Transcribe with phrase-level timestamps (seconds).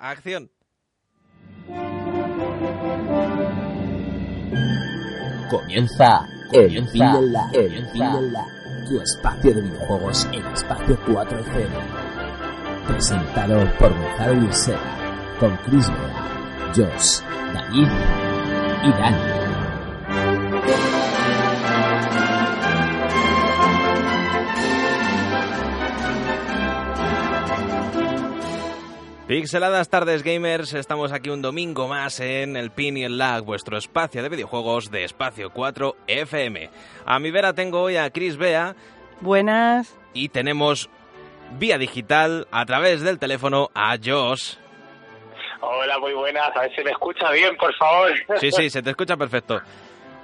[0.00, 0.48] Acción.
[5.50, 8.46] Comienza, comienza, Pílela,
[8.88, 12.86] tu espacio de videojuegos en espacio 4.0.
[12.86, 17.20] Presentado por Gonzalo Luisera, con Chris Bea, Josh,
[17.52, 17.88] David
[18.84, 19.37] y Dani.
[29.28, 33.76] Pixeladas tardes gamers, estamos aquí un domingo más en el Pin y el Lag, vuestro
[33.76, 36.70] espacio de videojuegos de Espacio 4 FM.
[37.04, 38.74] A mi vera tengo hoy a Chris Bea
[39.20, 39.94] Buenas.
[40.14, 40.88] y tenemos
[41.58, 44.54] vía digital a través del teléfono a Josh.
[45.60, 46.56] Hola, muy buenas.
[46.56, 48.10] A ver si me escucha bien, por favor.
[48.40, 49.60] Sí, sí, se te escucha perfecto.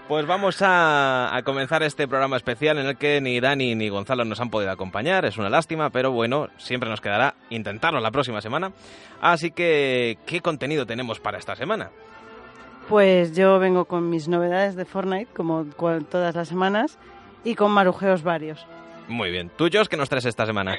[0.09, 4.25] Pues vamos a, a comenzar este programa especial en el que ni Dani ni Gonzalo
[4.27, 5.25] nos han podido acompañar.
[5.25, 8.73] Es una lástima, pero bueno, siempre nos quedará intentarlo la próxima semana.
[9.23, 11.91] Así que, ¿qué contenido tenemos para esta semana?
[12.89, 16.99] Pues yo vengo con mis novedades de Fortnite, como cual- todas las semanas,
[17.43, 18.67] y con marujeos varios.
[19.09, 19.51] Muy bien.
[19.57, 20.77] ¿Tú, Josh, qué nos traes esta semana?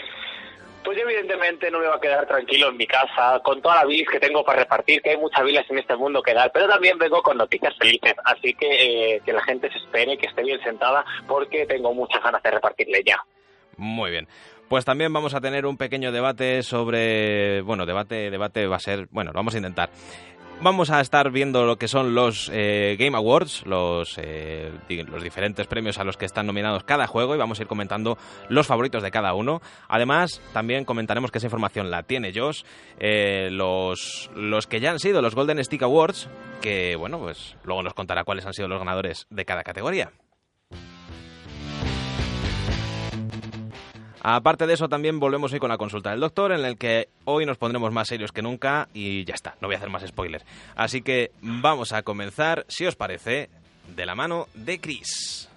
[0.85, 3.85] Pues yo evidentemente no me voy a quedar tranquilo en mi casa con toda la
[3.85, 6.67] bilis que tengo para repartir, que hay muchas bilis en este mundo que dar, pero
[6.67, 10.43] también vengo con noticias felices, así que eh, que la gente se espere, que esté
[10.43, 13.17] bien sentada, porque tengo muchas ganas de repartirle ya.
[13.77, 14.27] Muy bien.
[14.69, 17.61] Pues también vamos a tener un pequeño debate sobre...
[17.61, 19.07] Bueno, debate, debate va a ser...
[19.11, 19.89] Bueno, lo vamos a intentar.
[20.61, 24.71] Vamos a estar viendo lo que son los eh, Game Awards, los, eh,
[25.07, 28.17] los diferentes premios a los que están nominados cada juego y vamos a ir comentando
[28.49, 29.61] los favoritos de cada uno.
[29.89, 32.63] Además, también comentaremos que esa información la tiene Josh,
[32.99, 36.29] eh, los, los que ya han sido los Golden Stick Awards,
[36.61, 40.13] que bueno, pues luego nos contará cuáles han sido los ganadores de cada categoría.
[44.27, 47.45] Aparte de eso, también volvemos hoy con la consulta del doctor, en el que hoy
[47.45, 50.43] nos pondremos más serios que nunca y ya está, no voy a hacer más spoiler.
[50.75, 53.51] Así que vamos a comenzar, si os parece,
[53.95, 55.47] de la mano de Chris.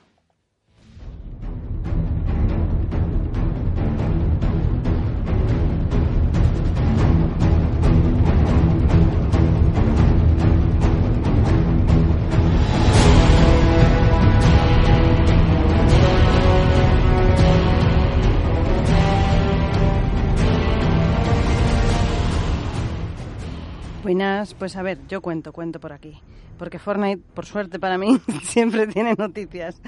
[24.58, 26.20] Pues a ver, yo cuento, cuento por aquí.
[26.58, 29.80] Porque Fortnite, por suerte para mí, siempre tiene noticias.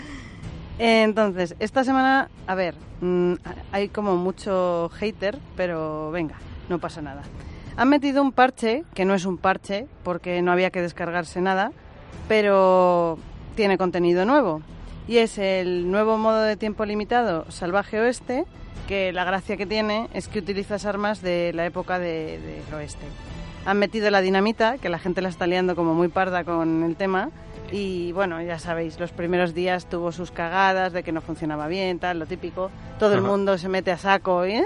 [0.79, 3.35] Entonces, esta semana, a ver, mm,
[3.73, 6.37] hay como mucho hater, pero venga,
[6.69, 7.23] no pasa nada.
[7.77, 11.73] Han metido un parche, que no es un parche, porque no había que descargarse nada,
[12.29, 13.19] pero
[13.57, 14.63] tiene contenido nuevo.
[15.09, 18.45] Y es el nuevo modo de tiempo limitado Salvaje Oeste,
[18.91, 23.07] que la gracia que tiene es que utilizas armas de la época de- del oeste.
[23.65, 26.97] Han metido la dinamita, que la gente la está liando como muy parda con el
[26.97, 27.31] tema.
[27.71, 32.01] Y bueno, ya sabéis, los primeros días tuvo sus cagadas de que no funcionaba bien,
[32.01, 32.69] tal, lo típico.
[32.99, 33.29] Todo el Ajá.
[33.29, 34.65] mundo se mete a saco y, ¡eh!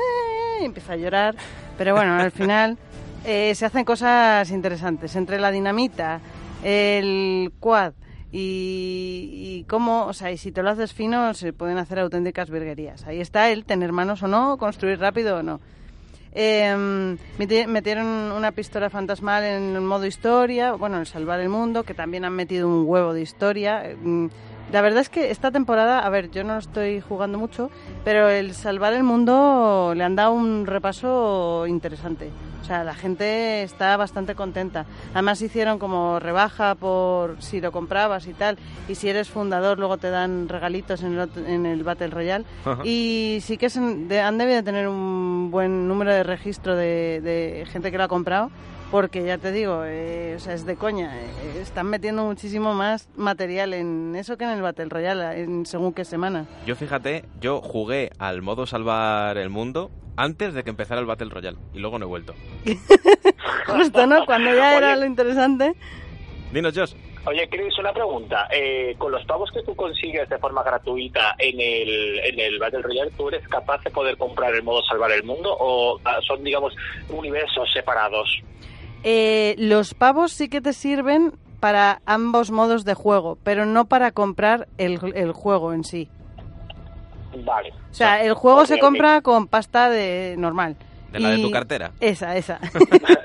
[0.62, 1.34] y empieza a llorar.
[1.76, 2.78] Pero bueno, al final
[3.26, 5.14] eh, se hacen cosas interesantes.
[5.16, 6.20] Entre la dinamita,
[6.62, 7.92] el quad
[8.36, 12.50] y, y cómo, o sea, y si te lo haces fino, se pueden hacer auténticas
[12.50, 13.06] virguerías.
[13.06, 15.60] Ahí está el tener manos o no, construir rápido o no.
[16.32, 16.74] Eh,
[17.38, 22.24] meti- metieron una pistola fantasmal en modo historia, bueno, en salvar el mundo, que también
[22.24, 23.88] han metido un huevo de historia.
[23.88, 23.96] Eh,
[24.74, 27.70] La verdad es que esta temporada, a ver, yo no estoy jugando mucho,
[28.04, 32.32] pero el salvar el mundo le han dado un repaso interesante.
[32.60, 34.84] O sea, la gente está bastante contenta.
[35.12, 38.58] Además hicieron como rebaja por si lo comprabas y tal.
[38.88, 42.44] Y si eres fundador, luego te dan regalitos en el, en el Battle Royale.
[42.64, 42.82] Ajá.
[42.84, 43.66] Y sí que
[44.18, 48.08] han debido de tener un buen número de registro de, de gente que lo ha
[48.08, 48.50] comprado.
[48.94, 51.20] Porque ya te digo, eh, o sea, es de coña.
[51.20, 55.92] eh, están metiendo muchísimo más material en eso que en el Battle Royale, en según
[55.92, 56.46] qué semana.
[56.64, 61.28] Yo fíjate, yo jugué al modo salvar el mundo antes de que empezara el Battle
[61.28, 62.34] Royale y luego no he vuelto.
[63.66, 64.24] Justo, ¿no?
[64.26, 65.00] Cuando ya era Oye.
[65.00, 65.74] lo interesante.
[66.52, 66.94] Dinos, Josh.
[67.26, 68.46] Oye, Chris, una pregunta.
[68.52, 72.82] Eh, con los pavos que tú consigues de forma gratuita en el, en el Battle
[72.82, 76.44] Royale, ¿tú eres capaz de poder comprar el modo Salvar el Mundo o ah, son,
[76.44, 76.76] digamos,
[77.08, 78.40] universos separados?
[79.04, 84.10] Eh, los pavos sí que te sirven para ambos modos de juego, pero no para
[84.12, 86.08] comprar el, el juego en sí.
[87.44, 87.72] Vale.
[87.90, 90.76] O sea, el juego se compra con pasta de normal.
[91.14, 91.92] De la de tu cartera.
[92.00, 92.58] Esa, esa.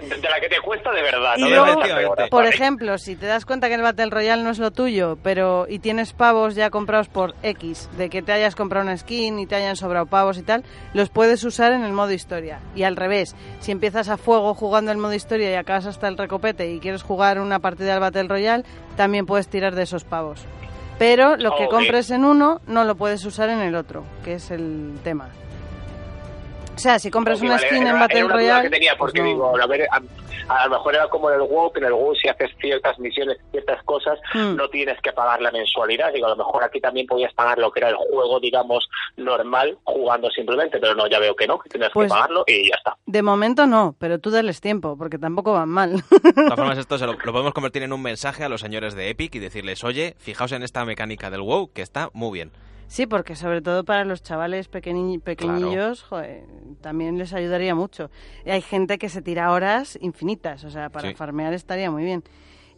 [0.09, 1.81] De la que te cuesta de verdad, Y no luego,
[2.30, 5.65] Por ejemplo, si te das cuenta que el Battle Royale no es lo tuyo, pero
[5.69, 9.45] y tienes pavos ya comprados por X, de que te hayas comprado una skin y
[9.45, 10.63] te hayan sobrado pavos y tal,
[10.94, 12.59] los puedes usar en el modo historia.
[12.75, 16.18] Y al revés, si empiezas a fuego jugando el modo historia y acabas hasta el
[16.18, 18.63] recopete y quieres jugar una partida del Battle Royale,
[18.97, 20.41] también puedes tirar de esos pavos.
[20.97, 21.71] Pero lo que Ok.
[21.71, 25.30] compres en uno no lo puedes usar en el otro, que es el tema.
[26.80, 28.64] O sea, si compras Ok, una skin era- en era Battle una duda Royale...
[28.64, 29.36] que tenía, porque pues no.
[29.36, 30.02] digo, a ver, a,
[30.62, 32.98] a lo mejor era como en el WoW, que en el WoW si haces ciertas
[33.00, 34.56] misiones, ciertas cosas, Hmm.
[34.56, 36.14] no tienes que pagar la mensualidad.
[36.14, 38.88] Digo, a lo mejor aquí también podías pagar lo que era el juego, digamos,
[39.18, 42.70] normal, jugando simplemente, pero no, ya veo que no, que tienes Pues- que pagarlo y
[42.70, 42.96] ya está.
[43.06, 45.96] De momento no, pero tú dales tiempo, porque tampoco van mal.
[46.24, 48.96] De todas formas, esto se lo, lo podemos convertir en un mensaje a los señores
[48.96, 52.52] de Epic y decirles, oye, fijaos en esta mecánica del WoW, que está muy bien.
[52.89, 56.44] Sí, porque sobre todo para los chavales pequeñi- pequeñillos, joder,
[56.81, 58.09] también les ayudaría mucho.
[58.45, 61.15] Y hay gente que se tira horas infinitas, o sea, para Sí.
[61.15, 62.24] farmear estaría muy bien.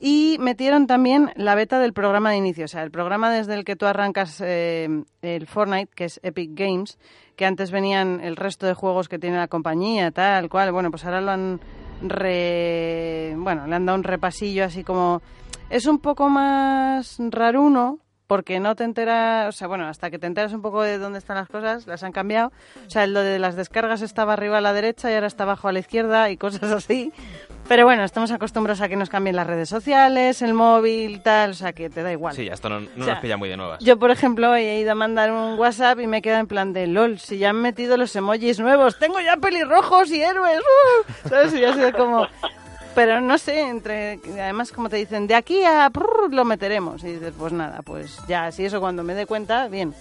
[0.04, 3.64] Y metieron también la beta del programa de inicio, o sea, el programa desde el
[3.64, 4.90] que tú arrancas eh,
[5.22, 6.98] el Fortnite, que es Epic Games,
[7.36, 10.72] que antes venían el resto de juegos que tiene la compañía, tal cual.
[10.72, 11.60] Bueno, pues ahora lo han
[12.02, 13.36] re...
[13.38, 15.22] bueno, le han dado un repasillo así como
[15.70, 18.00] es un poco más raruno
[18.32, 21.20] porque no te enteras, o sea, bueno, hasta que te enteras un poco de dónde
[21.20, 22.54] están las cosas, las han cambiado.
[22.88, 25.68] O sea, lo de las descargas estaba arriba a la derecha y ahora está abajo
[25.68, 27.12] a la izquierda y cosas así.
[27.68, 31.54] Pero bueno, estamos acostumbrados a que nos cambien las redes sociales, el móvil, tal, o
[31.56, 32.34] sea, que te da igual.
[32.34, 33.84] Sí, esto no, no O sea, nos pilla muy de nuevas.
[33.84, 36.48] Yo, por ejemplo, hoy he ido a mandar un WhatsApp y me he quedado en
[36.48, 40.58] plan de LOL, si ya han metido los emojis nuevos, tengo ya pelirrojos y héroes,
[40.58, 41.12] ¡uh!
[41.28, 41.54] ¿sabes?
[41.54, 42.28] Y ha sido como...
[42.96, 47.04] Pero no sé, entre además como te dicen, de aquí a prrr, lo meteremos.
[47.04, 49.94] Y dices, pues nada, pues ya, si eso cuando me dé cuenta, bien.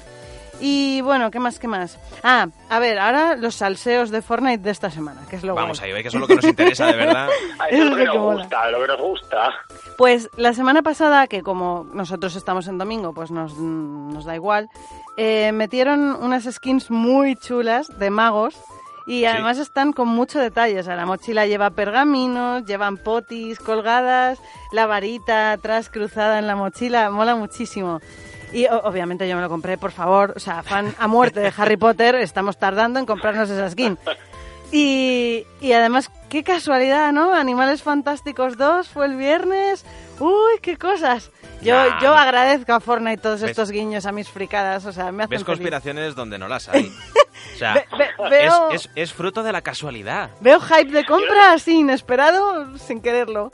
[0.62, 1.98] Y bueno, ¿qué más, qué más?
[2.22, 5.78] Ah, a ver, ahora los salseos de Fortnite de esta semana, que es lo Vamos
[5.81, 5.92] guay.
[5.92, 7.28] ahí, que eso es lo que nos interesa de verdad.
[7.58, 8.42] Ay, Eso lo es que lo que nos mola.
[8.42, 9.50] gusta, lo que nos gusta.
[9.96, 14.69] Pues la semana pasada, que como nosotros estamos en domingo, pues nos, nos da igual,
[15.16, 18.54] eh, metieron unas skins muy chulas de magos
[19.10, 20.78] y además están con mucho detalle.
[20.78, 24.38] O sea, la mochila lleva pergaminos, llevan potis colgadas,
[24.70, 28.00] la varita atrás cruzada en la mochila, mola muchísimo.
[28.52, 31.76] Y obviamente yo me lo compré, por favor, o sea, fan a muerte de Harry
[31.76, 33.98] Potter, estamos tardando en comprarnos esa skin.
[34.70, 37.34] Y, y además, qué casualidad, ¿no?
[37.34, 39.84] Animales Fantásticos 2 fue el viernes.
[40.20, 41.32] ¡Uy, qué cosas!
[41.62, 42.00] Yo, Nah.
[42.00, 43.50] yo agradezco a Fortnite todos ¿Ves?
[43.50, 45.46] estos guiños a mis fricadas, o sea, me hacen Ves feliz.
[45.46, 46.90] conspiraciones donde no las hay.
[47.54, 50.30] O sea, Ve- ve- veo- es, es- es fruto de la casualidad.
[50.40, 53.52] Veo hype de compra así, inesperado, sin quererlo.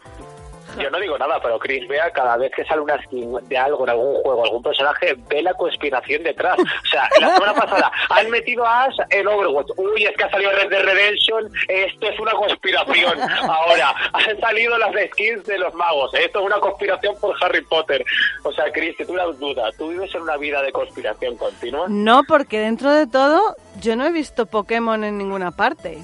[0.78, 3.84] Yo no digo nada, pero Chris vea cada vez que sale una skin de algo
[3.84, 6.56] en algún juego, algún personaje, ve la conspiración detrás.
[6.58, 9.70] O sea, la semana pasada han metido a Ash en Overwatch.
[9.76, 11.50] Uy, es que ha salido Red Dead Redemption.
[11.68, 13.20] Esto es una conspiración.
[13.20, 16.14] Ahora, han salido las skins de los magos.
[16.14, 18.04] Esto es una conspiración por Harry Potter.
[18.44, 19.72] O sea, Chris, que tú una duda.
[19.76, 21.86] Tú vives en una vida de conspiración continua.
[21.88, 25.98] No, porque dentro de todo, yo no he visto Pokémon en ninguna parte.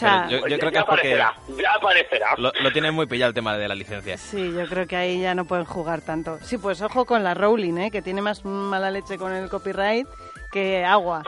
[0.00, 1.34] Sea, yo- creo que ya es porque- aparecerá.
[1.62, 2.34] Ya aparecerá.
[2.38, 4.16] Lo, lo tienen muy pillado el tema de la licencia.
[4.18, 6.38] Sí, yo creo que ahí ya no pueden jugar tanto.
[6.42, 7.90] Sí, pues ojo con la Rowling, ¿eh?
[7.90, 10.06] que tiene más mala leche con el copyright
[10.52, 11.22] que agua.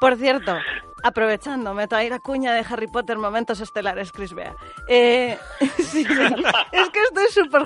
[0.00, 0.56] Por cierto,
[1.02, 4.54] aprovechando, meto ahí la cuña de Harry Potter Momentos Estelares, Chris Bea.
[4.88, 5.36] Eh,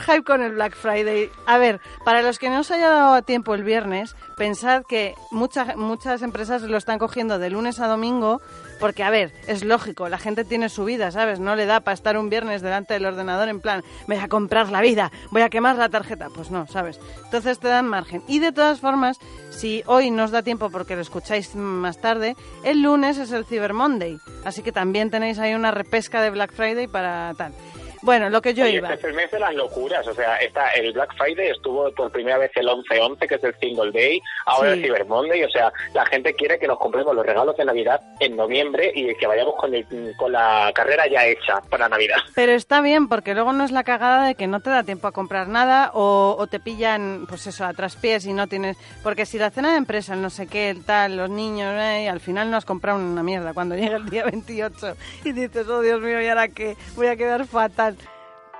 [0.00, 1.30] hype con el Black Friday.
[1.46, 5.76] A ver, para los que no os haya dado tiempo el viernes, pensad que muchas
[5.76, 8.40] muchas empresas lo están cogiendo de lunes a domingo
[8.80, 11.40] porque, a ver, es lógico, la gente tiene su vida, ¿sabes?
[11.40, 14.70] No le da para estar un viernes delante del ordenador en plan, voy a comprar
[14.70, 16.28] la vida, voy a quemar la tarjeta.
[16.34, 17.00] Pues no, ¿sabes?
[17.24, 18.22] Entonces te dan margen.
[18.26, 19.18] Y de todas formas,
[19.50, 23.44] si hoy no os da tiempo porque lo escucháis más tarde, el lunes es el
[23.44, 24.18] Cyber Monday.
[24.44, 27.54] Así que también tenéis ahí una repesca de Black Friday para tal.
[28.04, 28.88] Bueno, lo que yo Oye, iba.
[28.92, 32.12] este es el mes de las locuras, o sea, está el Black Friday estuvo por
[32.12, 34.78] primera vez el 11-11, que es el Single Day, ahora Sí.
[34.80, 38.00] el Cyber Monday, o sea, la gente quiere que nos compremos los regalos de Navidad
[38.20, 42.18] en noviembre y que vayamos con, el, con la carrera ya hecha para Navidad.
[42.34, 45.06] Pero está bien, porque luego no es la cagada de que no te da tiempo
[45.08, 48.76] a comprar nada o, o te pillan, pues eso, a traspiés y no tienes...
[49.02, 52.06] Porque si la cena de empresa, no sé qué, el tal, los niños, eh, y
[52.08, 55.80] al final no has comprado una mierda cuando llega el día 28 y dices, oh
[55.80, 56.76] Dios mío, ¿y ahora qué?
[56.96, 57.93] Voy a quedar fatal.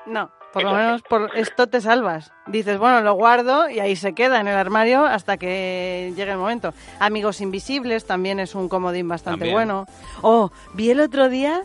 [0.07, 2.31] No, Por lo menos por esto te salvas.
[2.47, 6.39] Dices, bueno, lo guardo y ahí se queda en el armario hasta que llegue el
[6.39, 6.75] momento.
[7.01, 9.55] Amigos Invisibles también es un comodín bastante También.
[9.55, 9.87] bueno.
[10.23, 11.63] Oh, vi el otro día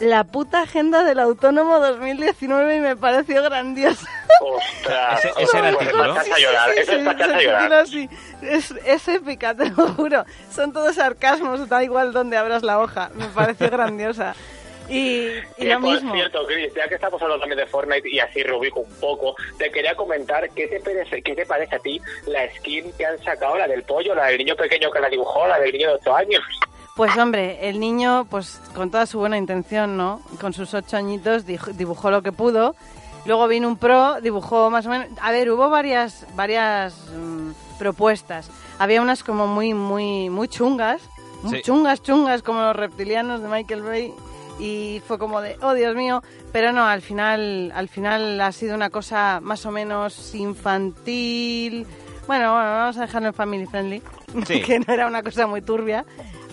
[0.00, 4.08] la puta agenda del Autónomo 2019 y me pareció grandiosa.
[4.40, 6.16] Ostras, Ese- ese era el pues título.
[6.20, 7.60] es a llorar, es para llorar.
[7.60, 8.08] titula así.
[8.40, 10.24] Es, es épica, te lo juro.
[10.50, 13.10] Son todos sarcasmos, da igual donde abras la hoja.
[13.14, 14.34] Me pareció grandiosa.
[14.94, 15.28] Y,
[15.58, 16.12] y lo por mismo.
[16.14, 19.70] cierto, Chris, ya que estamos hablando también de Fortnite y así rubico un poco, te
[19.70, 23.56] quería comentar qué te parece, qué te parece a ti la skin que han sacado,
[23.56, 26.16] la del pollo, la del niño pequeño que la dibujó, la del niño de 8
[26.16, 26.42] años.
[26.96, 30.20] Pues hombre, el niño, pues con toda su buena intención, ¿no?
[30.40, 32.74] Con sus ocho añitos dibujó lo que pudo.
[33.26, 35.06] Luego vino un pro, dibujó más o menos.
[35.22, 38.50] A ver, hubo varias, varias mm, propuestas.
[38.78, 41.00] Había unas como muy, muy, muy chungas,
[41.42, 41.62] muy Sí.
[41.62, 44.12] chungas, chungas, como los reptilianos de Michael Bay.
[44.60, 48.74] Y fue como de, oh Dios mío, pero no, al final, al final ha sido
[48.74, 51.86] una cosa más o menos infantil.
[52.26, 54.02] Bueno, bueno, vamos a dejarlo en family friendly,
[54.46, 54.60] Sí.
[54.60, 56.04] que no era una cosa muy turbia.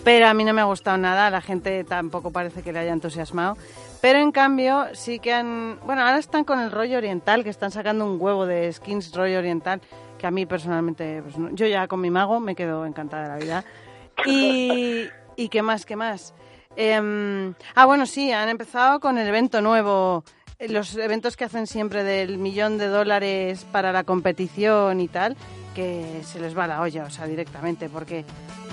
[0.04, 2.92] Pero a mí no me ha gustado nada, la gente tampoco parece que le haya
[2.92, 3.56] entusiasmado.
[4.00, 5.78] Pero en cambio sí que han...
[5.84, 9.38] Bueno, ahora están con el rollo oriental, que están sacando un huevo de skins rollo
[9.38, 9.82] oriental,
[10.16, 13.36] que a mí personalmente, pues, yo ya con mi mago me quedo encantada de la
[13.36, 13.64] vida.
[14.26, 16.34] Y, y qué más, qué más.
[16.80, 20.22] Em, ah, bueno, sí, han empezado con el evento nuevo,
[20.60, 25.36] los eventos que hacen siempre del millón de dólares para la competición y tal,
[25.74, 28.24] que se les va la olla, o sea, directamente, porque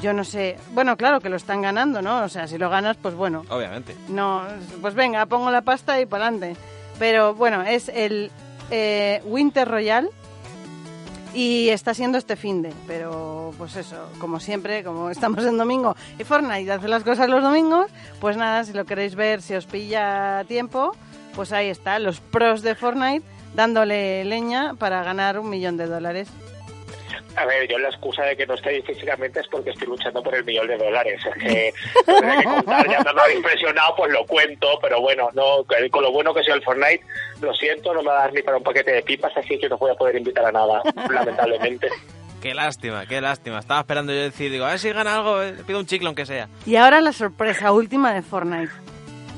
[0.04, 2.24] yo no sé, bueno, claro que lo están ganando, ¿no?
[2.24, 3.96] O sea, si lo ganas, pues bueno, Obviamente.
[4.08, 4.44] no,
[4.82, 6.56] pues venga, pongo la pasta y para adelante.
[7.00, 8.30] Pero bueno, es el
[8.70, 10.12] eh, Winter Royal
[11.36, 15.96] y está siendo este fin de, pero pues eso, como siempre, como estamos en domingo
[16.18, 19.66] y Fortnite hace las cosas los domingos, pues nada, si lo queréis ver, si os
[19.66, 20.96] pilla tiempo,
[21.36, 26.30] pues ahí está, los pros de Fortnite dándole leña para ganar un millón de dólares.
[27.38, 30.36] A ver, yo la excusa de que no estoy físicamente es porque estoy luchando por
[30.36, 31.22] el millón de dólares.
[31.26, 31.74] Es que
[32.06, 36.34] que contar, ya me habéis impresionado, pues lo cuento, pero bueno, no con lo bueno
[36.34, 37.04] que sea el Fortnite,
[37.42, 39.68] lo siento, no me va a dar ni para un paquete de pipas, así que
[39.68, 41.90] no voy a poder invitar a nada, lamentablemente.
[42.42, 43.60] Qué lástima, qué lástima.
[43.60, 46.26] Estaba esperando yo decir, digo, a ver si gana algo, eh, pido un chicle aunque
[46.26, 46.48] sea.
[46.66, 48.72] Y ahora la sorpresa última de Fortnite.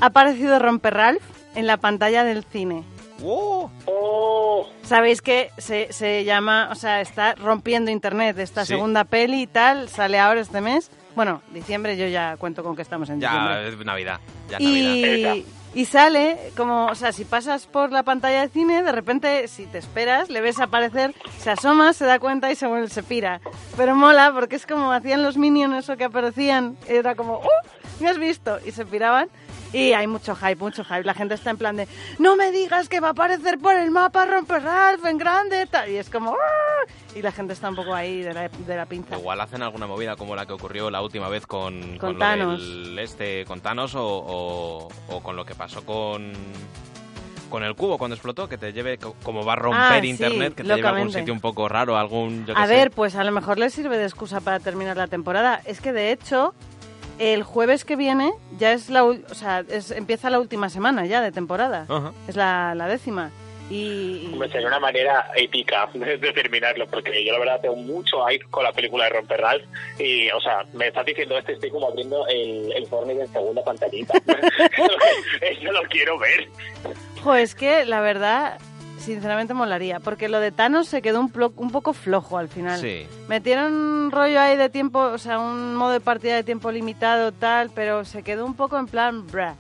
[0.02, 1.24] Ha aparecido Romper Ralph
[1.56, 2.84] en la pantalla del cine.
[3.22, 3.70] ¡Uh!
[3.86, 4.47] Oh,
[4.84, 8.74] Sabéis que se, se llama, o sea, está rompiendo internet esta Sí.
[8.74, 10.90] segunda peli y tal, sale ahora este mes.
[11.16, 13.68] Bueno, diciembre yo ya cuento con que estamos en Ya diciembre.
[13.70, 14.20] es Navidad.
[14.50, 15.36] Ya es Navidad.
[15.36, 15.46] Y,
[15.82, 19.66] y sale como, o sea, si pasas por la pantalla de cine, de repente, si
[19.66, 23.42] te esperas, le ves aparecer, se asoma, se da cuenta y se, se pira.
[23.76, 28.00] Pero mola porque es como hacían los minions eso que aparecían, era como, ¡uh!
[28.00, 28.60] ¿Me has visto?
[28.66, 29.28] Y se piraban.
[29.74, 31.04] Y hay mucho hype, mucho hype.
[31.04, 31.88] La gente está en plan de,
[32.20, 35.66] no me digas que va a aparecer por el mapa Romper Ralph en grande.
[35.68, 35.90] tal".
[35.92, 36.92] Y es como, "Ah".
[37.16, 39.18] y la gente está un poco ahí de la, de la pinza.
[39.18, 42.60] Igual hacen alguna movida como la que ocurrió la última vez con, Con lo Thanos.
[42.62, 46.34] del este, con Thanos o, o- o con lo que pasó con
[47.50, 50.08] con el cubo cuando explotó, que te lleve co- como va a romper Ah, sí,
[50.10, 52.74] internet, que te lleve a algún sitio un poco raro, algún yo A sé.
[52.76, 55.62] ver, pues a lo mejor les sirve de excusa para terminar la temporada.
[55.64, 56.54] Es que de hecho,
[57.20, 61.22] el jueves que viene ya es la, o sea, es- empieza la última semana ya
[61.22, 61.86] de temporada.
[61.90, 62.14] Ajá.
[62.28, 63.32] Es la, la décima.
[63.70, 68.26] Y, me sería una manera épica de, de terminarlo, porque yo la verdad tengo mucho
[68.26, 69.66] hype con la película de Romper Ralph
[70.00, 73.64] y, o sea, me estás diciendo esto, estoy como abriendo el, el Fortnite en segunda
[73.66, 74.14] pantallita.
[75.42, 76.48] Eso lo quiero ver.
[77.24, 78.58] jo, es que la verdad,
[79.00, 82.80] sinceramente molaría, porque lo de Thanos se quedó un, poco flojo al final.
[82.80, 83.06] Sí.
[83.28, 87.32] Metieron un rollo ahí de tiempo, o sea, un modo de partida de tiempo limitado,
[87.32, 89.56] tal, pero se quedó un poco en plan, bra.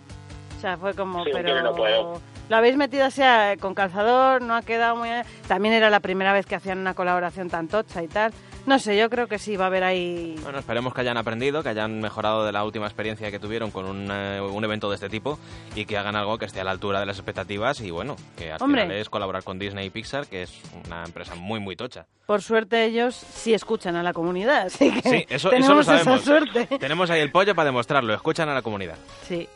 [0.58, 1.62] O sea, fue como, Sí, pero...
[1.62, 2.22] no puedo.
[2.50, 5.10] Lo habéis metido así a- con calzador, no ha quedado muy...
[5.50, 8.32] También era la primera vez que hacían una colaboración tan tocha y tal.
[8.67, 10.36] No sé, yo creo que sí, va a haber ahí...
[10.43, 13.86] Bueno, esperemos que hayan aprendido, que hayan mejorado de la última experiencia que tuvieron con
[13.86, 15.39] un, eh, un evento de este tipo
[15.74, 18.51] y que hagan algo que esté a la altura de las expectativas y bueno, que
[18.51, 18.81] al Hombre.
[18.83, 20.53] final es colaborar con Disney y Pixar, que es
[20.86, 22.05] una empresa muy muy tocha.
[22.25, 25.83] Por suerte ellos sí escuchan a la comunidad, así que Sí, eso, eso tenemos lo
[25.83, 26.15] sabemos.
[26.17, 26.65] esa suerte.
[26.77, 28.97] Tenemos ahí el pollo para demostrarlo, escuchan a la comunidad.
[29.29, 29.47] Sí.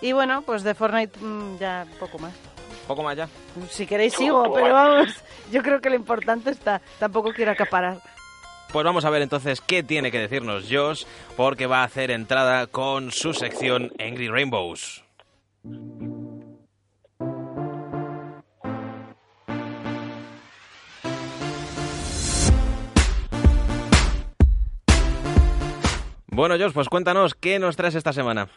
[0.00, 2.32] Y bueno, pues de Fortnite mm, ya poco más.
[2.88, 3.28] Poco más ya.
[3.68, 5.08] Si queréis sigo, pero vamos,
[5.52, 6.80] yo creo que lo importante está.
[6.98, 7.98] Tampoco quiero acaparar.
[8.74, 11.04] Pues vamos a ver entonces qué tiene que decirnos Josh,
[11.36, 15.04] porque va a hacer entrada con su sección Angry Rainbows.
[26.26, 28.48] Bueno, Josh, pues cuéntanos, ¿qué nos traes esta semana?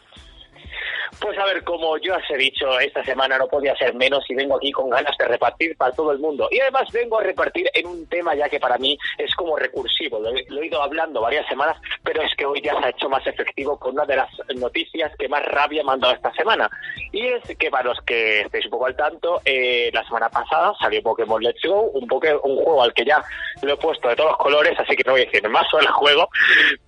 [1.20, 4.34] Pues a ver, como yo os he dicho, esta semana no podía ser menos y
[4.34, 6.48] vengo aquí con ganas de repartir para todo el mundo.
[6.50, 10.20] Y además vengo a repartir en un tema ya que para mí es como recursivo.
[10.20, 12.90] Lo he, lo he ido hablando varias semanas, pero es que hoy ya se ha
[12.90, 16.32] hecho más efectivo con una de las noticias que más rabia me han dado esta
[16.34, 16.68] semana.
[17.12, 20.72] Y es que para los que estéis un poco al tanto, eh, la semana pasada
[20.80, 23.22] salió Pokémon Let's Go, un, poke- un juego al que ya
[23.62, 25.86] lo he puesto de todos los colores, así que no voy a decir más sobre
[25.86, 26.28] el juego.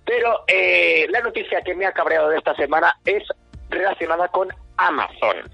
[0.05, 3.23] Pero eh, la noticia que me ha cabreado de esta semana es
[3.71, 5.49] relacionada con Amazon.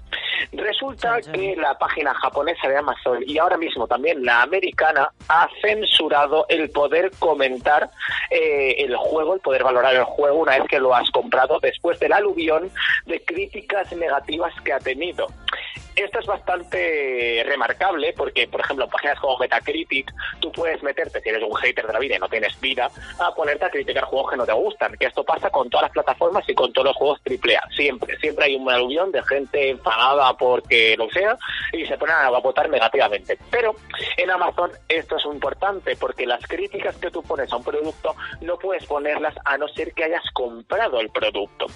[0.52, 6.46] Resulta que la página japonesa de Amazon y ahora mismo también la americana ha censurado
[6.48, 7.90] el poder comentar
[8.30, 11.98] eh, el juego, el poder valorar el juego una vez que lo has comprado después
[12.00, 12.70] del aluvión
[13.06, 15.26] de críticas negativas que ha tenido.
[15.98, 21.28] Esto es bastante remarcable porque, por ejemplo, en páginas como Metacritic, tú puedes meterte, si
[21.28, 22.88] eres un hater de la vida y no tienes vida,
[23.18, 24.96] a ponerte a criticar juegos que no te gustan.
[24.96, 27.68] Que esto pasa con todas las plataformas y con todos los juegos AAA.
[27.74, 31.36] Siempre, siempre hay un aluvión de gente enfadada porque lo sea
[31.72, 33.36] y se ponen a votar negativamente.
[33.50, 33.74] Pero
[34.16, 38.56] en Amazon esto es importante porque las críticas que tú pones a un producto no
[38.56, 41.66] puedes ponerlas a no ser que hayas comprado el producto.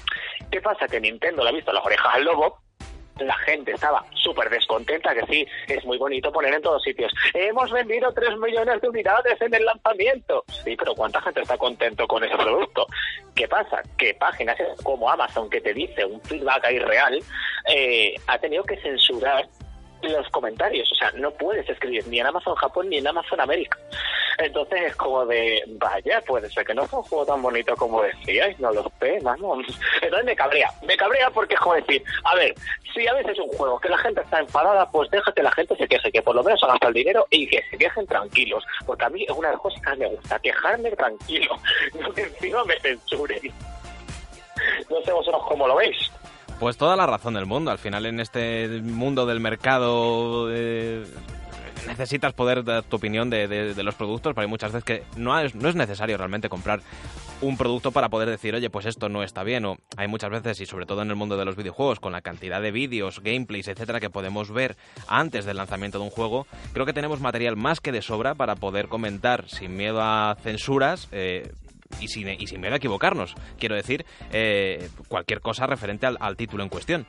[0.49, 0.87] ¿Qué pasa?
[0.87, 2.62] Que Nintendo le ha visto las orejas al lobo
[3.19, 7.12] la gente estaba súper descontenta, que sí, es muy bonito poner en todos sitios.
[7.35, 10.45] Hemos vendido 3 millones de unidades en el lanzamiento.
[10.64, 12.87] Sí, pero ¿cuánta gente está contento con ese producto?
[13.35, 13.83] ¿Qué pasa?
[13.97, 17.19] Que páginas como Amazon, que te dice un feedback ahí real,
[17.69, 19.49] eh, ha tenido que censurar
[20.11, 20.90] los comentarios.
[20.90, 23.78] O sea, no puedes escribir ni en Amazon Japón ni en Amazon América.
[24.38, 28.02] Entonces es como de, vaya, puede ser que no fue un juego tan bonito como
[28.02, 29.66] decíais, no lo sé, vamos.
[30.00, 32.54] Entonces me cabrea, me cabrea porque es como decir, a ver,
[32.94, 35.52] si a veces es un juego que la gente está enfadada, pues deja que la
[35.52, 38.64] gente se queje, que por lo menos haga el dinero y que se quejen tranquilos.
[38.87, 41.56] Porque a mí es una de las cosas que me gusta, quejarme tranquilo,
[42.00, 43.52] no que encima me censuren.
[44.90, 46.11] No sé vosotros cómo lo veis.
[46.62, 47.73] Pues toda la razón del mundo.
[47.73, 51.04] Al final, en este mundo del mercado, eh,
[51.88, 55.57] necesitas poder dar tu opinión de, los productos, pero hay muchas veces que no es,
[55.57, 56.81] no es necesario realmente comprar
[57.40, 59.64] un producto para poder decir, oye, pues esto no está bien.
[59.64, 62.21] O hay muchas veces, y sobre todo en el mundo de los videojuegos, con la
[62.21, 64.76] cantidad de vídeos, gameplays, etcétera, que podemos ver
[65.09, 68.55] antes del lanzamiento de un juego, creo que tenemos material más que de sobra para
[68.55, 71.09] poder comentar sin miedo a censuras.
[71.11, 71.51] eh,
[72.00, 76.62] y sin, y sin miedo a equivocarnos, quiero decir, eh, cualquier cosa referente al- título
[76.62, 77.07] en cuestión.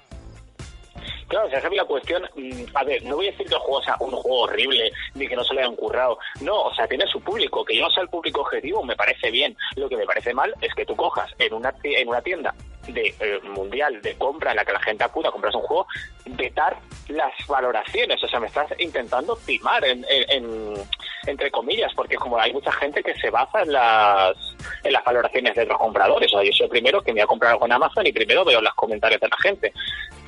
[1.28, 2.24] Claro, o sea, esa es la cuestión.
[2.36, 5.28] mm, A ver, no voy a decir que el juego sea un juego horrible ni
[5.28, 6.20] que no se le hayan currado.
[6.42, 7.66] No, o sea, tiene su público.
[7.66, 9.56] Que yo no sea el público objetivo me parece bien.
[9.76, 12.54] Lo que me parece mal es que tú cojas en una, en una tienda
[12.88, 15.88] de eh, mundial de compra en la que la gente acuda a comprarse un juego,
[16.26, 18.22] vetar las valoraciones.
[18.24, 20.74] O sea, me estás intentando timar, en, en- en-
[21.26, 24.36] entre comillas, porque como hay mucha gente que se basa en las,
[24.84, 26.34] en las valoraciones de otros compradores.
[26.34, 28.12] O sea, yo soy el primero que me voy a comprar algo en Amazon y
[28.12, 29.74] primero veo los comentarios de la gente.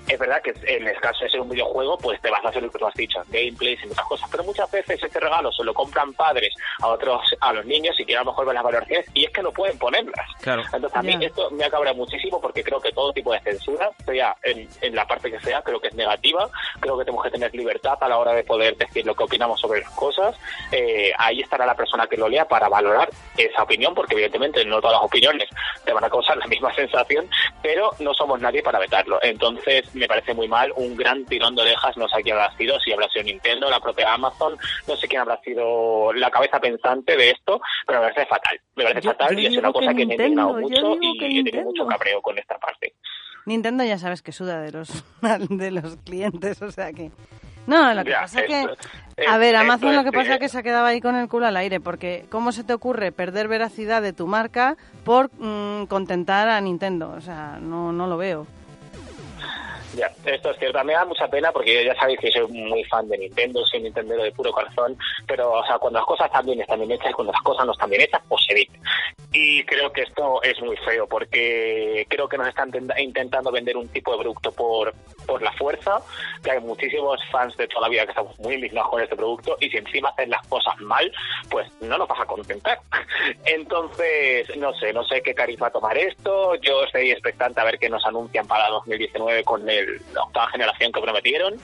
[0.07, 2.63] Es verdad que en el caso de ser un videojuego, pues te vas a hacer
[2.63, 5.63] lo que tú has dicho, gameplays y muchas cosas, pero muchas veces ese regalo se
[5.63, 8.63] lo compran padres a otros, a los niños y que a lo mejor ven las
[8.63, 10.27] valoraciones y es que no pueden ponerlas.
[10.41, 10.63] Claro.
[10.71, 14.35] Entonces a mí esto me acabra muchísimo porque creo que todo tipo de censura, sea
[14.43, 17.53] en, en la parte que sea, creo que es negativa, creo que tenemos que tener
[17.55, 20.35] libertad a la hora de poder decir lo que opinamos sobre las cosas.
[20.71, 24.79] Eh, ahí estará la persona que lo lea para valorar esa opinión, porque evidentemente no
[24.81, 25.49] todas las opiniones
[25.83, 27.29] te van a causar la misma sensación,
[27.61, 29.19] pero no somos nadie para vetarlo.
[29.21, 32.79] Entonces me parece muy mal, un gran tirón de orejas, no sé quién habrá sido,
[32.79, 37.15] si habrá sido Nintendo, la propia Amazon, no sé quién habrá sido la cabeza pensante
[37.17, 38.59] de esto, pero me parece fatal.
[38.75, 40.97] Me parece Yo- fatal yo y es una cosa que que, me ha indignado mucho
[41.01, 42.93] y que he tenido mucho cabreo con esta parte.
[43.45, 44.89] Nintendo ya sabes que suda de los
[45.49, 47.11] de los clientes, o sea que
[47.67, 48.65] no, lo que Ya, pasa es que
[49.27, 51.15] a ver, Amazon es lo que pasa que- es que se ha quedado ahí con
[51.15, 55.31] el culo al aire, porque ¿cómo se te ocurre perder veracidad de tu marca por
[55.39, 57.11] mm, contentar a Nintendo?
[57.17, 58.45] O sea, no no lo veo.
[59.95, 60.83] Ya, esto es cierto.
[60.83, 64.15] Me da mucha pena porque ya sabéis que soy muy fan de Nintendo, soy Nintendo
[64.15, 67.13] de puro corazón, pero o sea, cuando las cosas están bien están bien hechas y
[67.13, 68.79] cuando las cosas no están bien hechas, pues se dice.
[69.31, 73.87] Y creo que esto es muy feo porque creo que nos están intentando vender un
[73.89, 74.93] tipo de producto por,
[75.25, 75.99] por la fuerza,
[76.43, 79.57] que hay muchísimos fans de toda la vida que estamos muy indignados con este producto
[79.59, 81.11] y si encima hacen las cosas mal,
[81.49, 82.79] pues no nos vas a contentar.
[83.45, 86.55] Entonces, no sé, no sé qué cariz va a tomar esto.
[86.55, 90.91] Yo estoy expectante a ver qué nos anuncian para 2019 con el, la octava generación
[90.91, 91.59] que prometieron.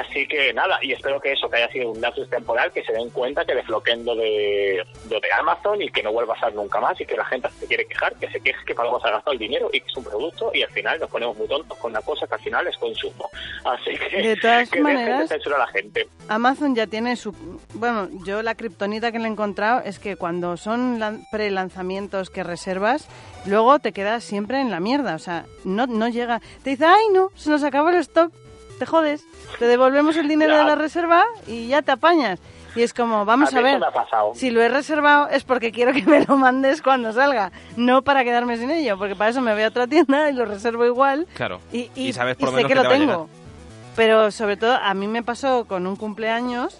[0.00, 2.92] Así que nada, y espero que eso, que haya sido un lapsus temporal, que se
[2.92, 6.54] den cuenta que desbloqueen lo de, lo de Amazon y que no vuelva a ser
[6.54, 9.00] nunca más y que la gente se quiere quejar, que se queje que para algo
[9.00, 11.36] se ha gastado el dinero y que es un producto y al final nos ponemos
[11.38, 13.30] muy tontos con una cosa que al final es consumo.
[13.64, 16.08] Así que, De todas que maneras- de a la gente.
[16.28, 17.32] Amazon ya tiene su...
[17.74, 22.42] Bueno, yo la kriptonita que le he encontrado es que cuando son lan- pre-lanzamientos que
[22.42, 23.08] reservas,
[23.46, 25.14] luego te quedas siempre en la mierda.
[25.14, 26.40] O sea, no, no llega...
[26.64, 28.32] Te dice, ay, no, se nos acabó el stock,
[28.78, 29.24] te jodes.
[29.58, 30.58] Te devolvemos el dinero Ya.
[30.60, 32.38] de la reserva y ya te apañas.
[32.74, 33.80] Y es como, vamos A ver,
[34.34, 38.22] si lo he reservado es porque quiero que me lo mandes cuando salga, no para
[38.22, 41.26] quedarme sin ello, porque para eso me voy a otra tienda y lo reservo igual
[41.34, 41.58] Claro.
[41.72, 42.98] y, y- Y sabes por y lo sé menos que que lo te va a
[42.98, 43.28] tengo.
[43.96, 46.78] Pero sobre todo a mí me pasó con un cumpleaños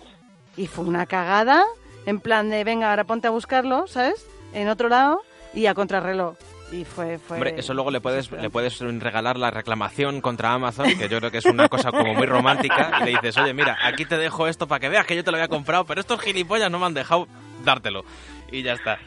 [0.58, 1.64] y fue una cagada
[2.04, 4.26] en plan de venga, ahora ponte a buscarlo, ¿sabes?
[4.52, 5.22] En otro lado
[5.54, 6.34] y a contrarreloj.
[6.72, 10.86] Y fue, fue Hombre, eso luego le puedes, le puedes regalar la reclamación contra Amazon,
[10.98, 13.78] que yo creo que es una cosa como muy romántica, y le dices, oye, mira,
[13.84, 16.20] aquí te dejo esto para que veas que yo te lo había comprado, pero estos
[16.20, 17.28] gilipollas no me han dejado
[17.64, 18.04] dártelo.
[18.50, 18.98] Y ya está.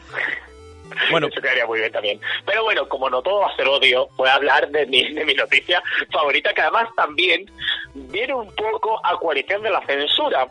[1.10, 2.20] Bueno, Eso quedaría muy bien también.
[2.44, 5.24] Pero bueno, como no todo va a ser odio, voy a hablar de mi, de
[5.24, 7.46] mi noticia favorita, que además también
[7.94, 10.46] viene un poco a coalición de la censura,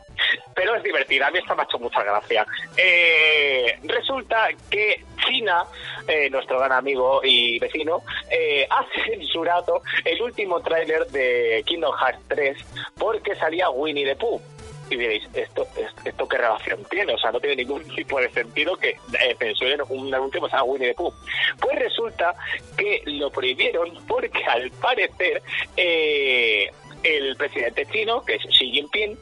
[0.56, 1.28] pero es divertida.
[1.28, 2.46] A mí esta me ha hecho mucha gracia.
[2.76, 5.64] Eh, resulta que China,
[6.08, 12.22] eh, nuestro gran amigo y vecino, eh, ha censurado el último tráiler de Kingdom Hearts
[12.28, 12.58] 3
[12.98, 14.42] porque salía Winnie the Pooh.
[14.90, 15.68] Y diréis, ¿esto,
[16.04, 17.14] esto, qué relación tiene?
[17.14, 20.88] O sea, no tiene ningún tipo de sentido que eh, censuren un anuncio llama Winnie
[20.90, 21.14] the Pooh.
[21.60, 22.36] Pues resulta
[22.78, 25.44] que lo prohibieron porque al parecer
[25.78, 26.72] eh,
[27.04, 29.18] el presidente chino, que es Xi Jinping,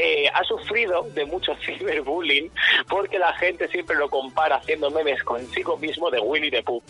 [0.00, 2.50] eh, ha sufrido de mucho ciberbullying
[2.88, 6.82] porque la gente siempre lo compara haciendo memes consigo mismo de Winnie the Pooh.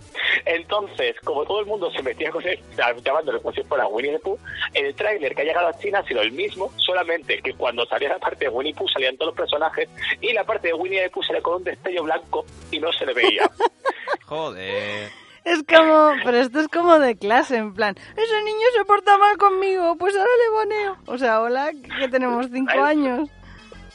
[0.45, 2.61] Entonces, como todo el mundo se metía con él,
[3.03, 4.39] llamándolo como si fuera Winnie the Pooh,
[4.75, 8.11] el tráiler que ha llegado a China ha sido el mismo, solamente que cuando salía
[8.11, 9.89] la parte de Winnie Pooh salían todos los personajes
[10.21, 13.07] y la parte de Winnie the Pooh salía con un destello blanco y no se
[13.07, 13.51] le veía.
[14.27, 15.28] joder.
[15.49, 19.39] Es como, pero esto es como de clase, en plan, ese niño se porta mal
[19.39, 20.97] conmigo, pues ahora le boneo.
[21.07, 23.31] O sea, hola, que tenemos cinco años.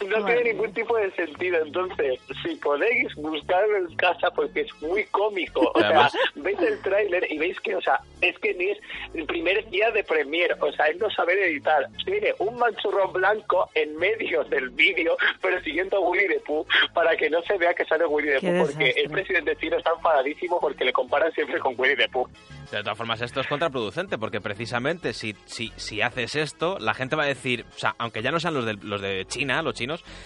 [0.07, 1.63] No tiene ningún tipo de sentido.
[1.63, 5.71] Entonces, si podéis buscarlo en casa, porque es muy cómico.
[5.73, 8.77] O sea, veis el tráiler y veis que, o sea, es que ni es
[9.13, 10.55] el primer día de premier.
[10.59, 11.87] O sea, es no saber editar.
[12.05, 17.15] Tiene un manchurrón blanco en medio del vídeo, pero siguiendo a Winnie the Pooh, para
[17.15, 19.01] que no se vea que sale the Qué Pooh, porque desastre.
[19.01, 22.27] el presidente chino está enfadadísimo porque le comparan siempre con Winnie the Pooh.
[22.71, 27.15] De todas formas, esto es contraproducente, porque precisamente si, si, si haces esto, la gente
[27.15, 29.75] va a decir, o sea, aunque ya no sean los de, los de China, los
[29.75, 29.82] chinos,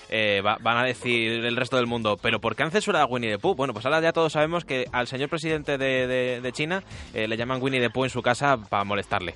[0.10, 3.08] eh, va- van a decir el resto del mundo, pero ¿por qué han censurado a
[3.08, 3.56] Winnie the Pooh?
[3.56, 7.28] Bueno, pues ahora ya todos sabemos que al señor presidente de, de- de China eh,
[7.28, 9.36] le llaman Winnie the Pooh en su casa para molestarle.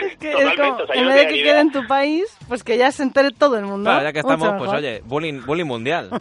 [0.00, 1.72] Es que es Totalmente, como, o sea, yo en no vez de que quede en
[1.72, 3.90] tu país, pues que ya se entere todo el mundo.
[3.90, 4.76] Claro, ya que estamos, Mucho pues mejor.
[4.78, 6.08] oye, bullying, bullying mundial.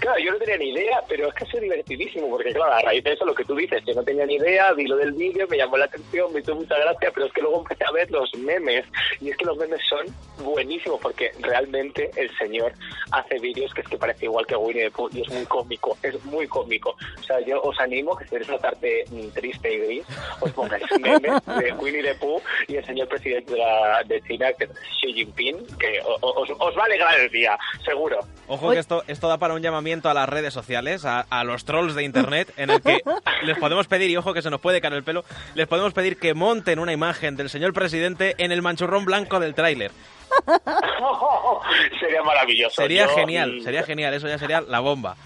[0.00, 3.02] Claro, yo no tenía ni idea, pero es que es divertidísimo, porque claro, a raíz
[3.04, 5.46] de eso lo que tú dices, yo no tenía ni idea, vi lo del vídeo,
[5.48, 8.10] me llamó la atención, me hizo mucha gracia, pero es que luego empecé a ver
[8.10, 8.84] los memes,
[9.20, 10.06] y es que los memes son
[10.44, 12.72] buenísimos, porque realmente el señor
[13.12, 15.96] hace vídeos que es que parece igual que Winnie the Pooh, y es muy cómico,
[16.02, 16.96] es muy cómico.
[17.18, 20.06] O sea, yo os animo que si queréis tratarte mm, triste y gris,
[20.40, 24.52] os pongáis memes de Winnie the Pooh y el señor presidente de, la- de China,
[24.52, 28.18] que Xi Jinping, que os, os va a alegrar el día, seguro.
[28.46, 31.64] Ojo que esto, esto da para un llamamiento a las redes sociales, a, a los
[31.64, 33.00] trolls de internet, en el que
[33.42, 36.18] les podemos pedir, y ojo que se nos puede caer el pelo, les podemos pedir
[36.18, 39.90] que monten una imagen del señor presidente en el manchurrón blanco del tráiler.
[42.00, 42.82] sería maravilloso.
[42.82, 45.16] Sería Yo, genial, mm, sería genial, eso ya sería la bomba.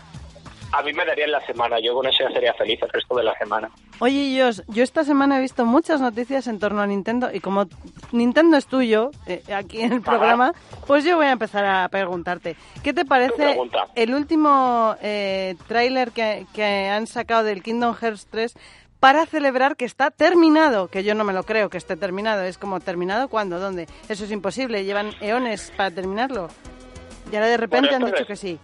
[0.70, 3.16] A mí me daría en la semana, yo con eso ya sería feliz el resto
[3.16, 3.70] de la semana.
[4.00, 7.66] Oye, Jos, yo esta semana he visto muchas noticias en torno a Nintendo y como
[8.12, 10.52] Nintendo es tuyo eh, aquí en el programa,
[10.86, 12.54] pues yo voy a empezar a preguntarte.
[12.82, 13.56] ¿Qué te parece
[13.94, 18.54] el último eh, tráiler que, que han sacado del Kingdom Hearts 3
[19.00, 20.88] para celebrar que está terminado?
[20.88, 22.42] Que yo no me lo creo que esté terminado.
[22.42, 23.58] Es como, ¿terminado cuándo?
[23.58, 23.86] ¿Dónde?
[24.08, 24.84] Eso es imposible.
[24.84, 26.48] Llevan eones para terminarlo.
[27.32, 28.58] Y ahora de repente Bueno, han dicho es- que sí.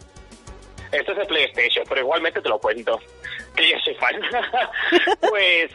[0.94, 3.00] Esto es de PlayStation, pero igualmente te lo cuento,
[3.56, 4.14] que yo soy fan.
[5.28, 5.70] pues,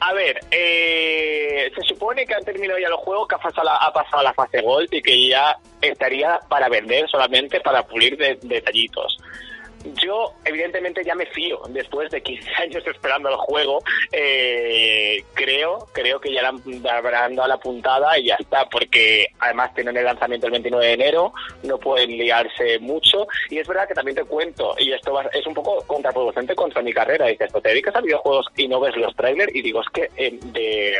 [0.00, 3.76] a ver, eh, se supone que han terminado ya los juegos, que ha pasado, la,
[3.76, 8.38] ha pasado la fase Gold y que ya estaría para vender solamente para pulir de-
[8.42, 9.16] detallitos.
[10.02, 13.80] Yo evidentemente ya me fío después de 15 años esperando el juego.
[14.12, 19.72] Eh, creo creo que ya le habrán dado la puntada y ya está porque además
[19.74, 23.26] tienen el lanzamiento el 29 de enero no pueden liarse mucho.
[23.50, 26.82] Y es verdad que también te cuento y esto va- es un poco contraproducente contra
[26.82, 29.80] mi carrera dices "Pues te dedicas a videojuegos y no ves los trailers y digo
[29.80, 30.98] es que eh, de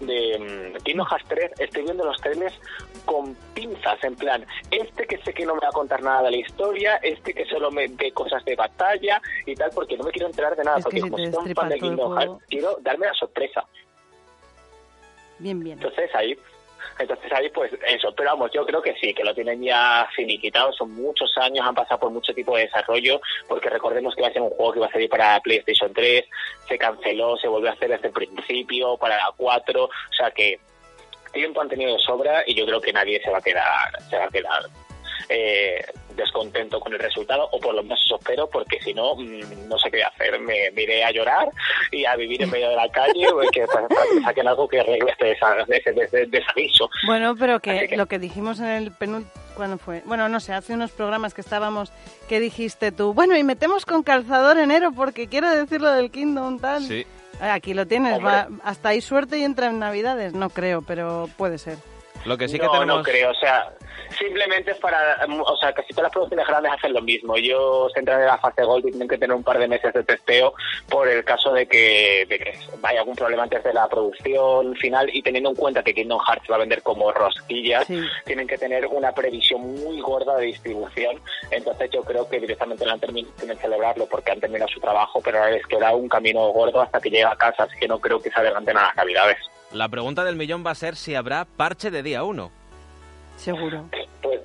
[0.00, 2.54] de mm, Kingdom Hearts 3 estoy viendo los trailers
[3.06, 6.32] con pinzas, en plan, este que sé que no me va a contar nada de
[6.32, 10.10] la historia, este que solo me ve cosas de batalla y tal, porque no me
[10.10, 13.06] quiero enterar de nada, Es porque como soy un fan de Kingdom Hearts, quiero darme
[13.06, 13.64] la sorpresa.
[15.38, 15.78] Bien, bien.
[15.78, 16.38] Entonces ahí,
[16.98, 20.72] entonces ahí pues eso, pero vamos, yo creo que sí, que lo tienen ya finiquitado,
[20.72, 24.32] son muchos años, han pasado por mucho tipo de desarrollo, porque recordemos que iba a
[24.32, 26.24] ser un juego que iba a salir para PlayStation 3,
[26.68, 30.58] se canceló, se volvió a hacer desde el principio, para la 4, o sea que
[31.32, 34.16] tiempo han tenido de sobra y yo creo que nadie se va a quedar, se
[34.16, 34.62] va a quedar
[35.28, 35.84] eh,
[36.16, 39.78] descontento con el resultado, o por lo menos eso espero, porque si no, mm, no
[39.78, 40.38] sé qué hacer.
[40.40, 41.48] Me, me iré a llorar
[41.92, 44.68] y a vivir en medio de la calle, pues, que, para, para que saquen algo
[44.68, 46.90] que arregle este desaviso.
[47.06, 49.30] Bueno, pero que, lo que dijimos en el penúltimo...
[49.56, 50.02] ¿Cuándo fue?
[50.04, 51.90] Bueno, no sé, hace unos programas que estábamos,
[52.28, 56.58] que dijiste tú, bueno, y metemos con calzador enero porque quiero decir lo del Kingdom
[56.58, 56.82] tal.
[56.82, 57.06] Sí.
[57.40, 61.56] Aquí lo tienes, va, hasta ahí suerte y entra en Navidades, no creo, pero puede
[61.56, 61.78] ser.
[62.26, 62.96] Lo que sí que no, tenemos...
[62.98, 63.72] no creo, o sea,
[64.18, 67.36] simplemente es para, o sea, casi todas las producciones grandes hacen lo mismo.
[67.36, 70.02] Ellos entran en la fase Gold y tienen que tener un par de meses de
[70.02, 70.54] testeo
[70.88, 75.08] por el caso de que, de que vaya algún problema antes de la producción final
[75.12, 78.00] y teniendo en cuenta que Kingdom Hearts va a vender como rosquillas, Sí.
[78.24, 81.20] tienen que tener una previsión muy gorda de distribución.
[81.50, 84.80] Entonces yo creo que directamente lo han terminado, tienen que celebrarlo porque han terminado su
[84.80, 87.86] trabajo, pero ahora les queda un camino gordo hasta que llegue a casa, así que
[87.88, 89.38] no creo que se adelanten a las navidades.
[89.76, 92.50] La pregunta del millón va a ser si habrá parche de día 1.
[93.36, 93.84] Seguro.
[94.22, 94.40] Pues.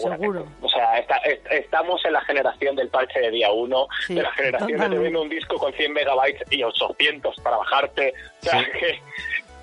[0.00, 0.46] Seguro.
[0.60, 4.22] O sea, está- est- estamos en la generación del parche de día 1, Sí, de
[4.22, 5.02] la generación de te totalmente.
[5.04, 8.12] vendo un disco con 100 megabytes y 800 para bajarte.
[8.40, 8.66] O sea, Sí.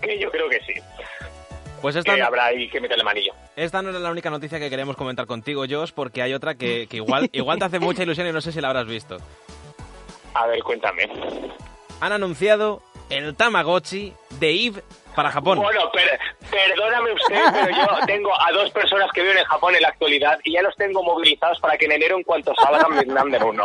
[0.01, 0.73] que, que yo creo que sí.
[1.82, 3.34] Pues esta, Que habrá ahí que meterle manillo.
[3.56, 6.88] esta no era la única noticia que queríamos comentar contigo, Josh, porque hay otra que,
[6.88, 9.17] que igual, igual te hace mucha ilusión y no sé si la habrás visto.
[10.34, 11.08] A ver, cuéntame.
[12.01, 14.81] Han anunciado el Tamagotchi de Eve
[15.15, 15.59] para Japón.
[15.59, 16.19] Bueno, per-
[16.51, 20.37] perdóname usted, pero yo tengo a dos personas que viven en Japón en la actualidad
[20.43, 23.63] y ya los tengo movilizados para que en enero, en cuanto salgan, me manden uno.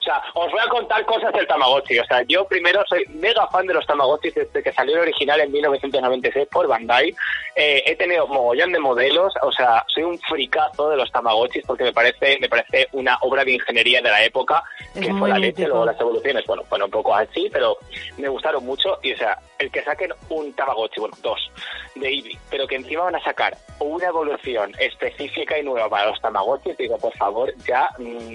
[0.00, 1.98] O sea, os voy a contar cosas del Tamagotchi.
[1.98, 5.40] O sea, yo primero soy mega fan de los Tamagotchis desde que salió el original
[5.40, 7.14] en 1996 por Bandai.
[7.54, 9.34] Eh, he tenido mogollón de modelos.
[9.42, 13.44] O sea, soy un fricazo de los Tamagotchis porque me parece me parece una obra
[13.44, 14.62] de ingeniería de la época
[14.94, 15.66] Es que fue la leche.
[15.66, 17.76] Luego las evoluciones, bueno, fueron un poco así, pero
[18.16, 18.98] me gustaron mucho.
[19.02, 21.50] Y o sea, el que saquen un Tamagotchi, bueno, dos,
[21.94, 26.20] de Eevee, pero que encima van a sacar una evolución específica y nueva para los
[26.20, 28.34] Tamagotchis, digo, por favor, ya mm,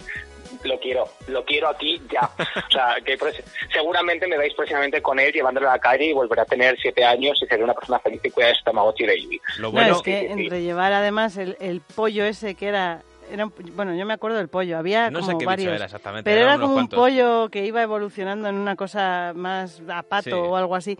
[0.63, 2.29] lo quiero, lo quiero aquí ya.
[2.67, 6.13] O sea, que pues, seguramente me veis próximamente con él llevándolo a la calle y
[6.13, 9.05] volverá a tener siete años y seré una persona feliz y cuida de su Tamagotchi
[9.05, 9.41] de Eevee.
[9.58, 10.41] Lo No, bueno, es que sí, sí, sí.
[10.43, 14.38] entre llevar además el, el pollo ese que era, era un- bueno, yo me acuerdo
[14.38, 16.29] del pollo, había no como sé qué bicho varios, era exactamente.
[16.29, 16.99] pero era unos como un cuantos.
[16.99, 20.31] pollo que iba evolucionando en una cosa más a pato Sí.
[20.34, 20.97] o algo así.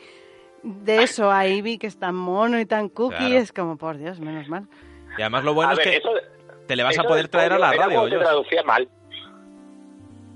[0.63, 3.38] De eso a Ivy, que es tan mono y tan cookie, Claro.
[3.38, 4.67] es como, por Dios, menos mal.
[5.17, 6.10] Y además lo bueno a es ver, que eso,
[6.67, 8.17] te le vas a poder traer a la radio, Josh.
[8.17, 8.89] traducía mal.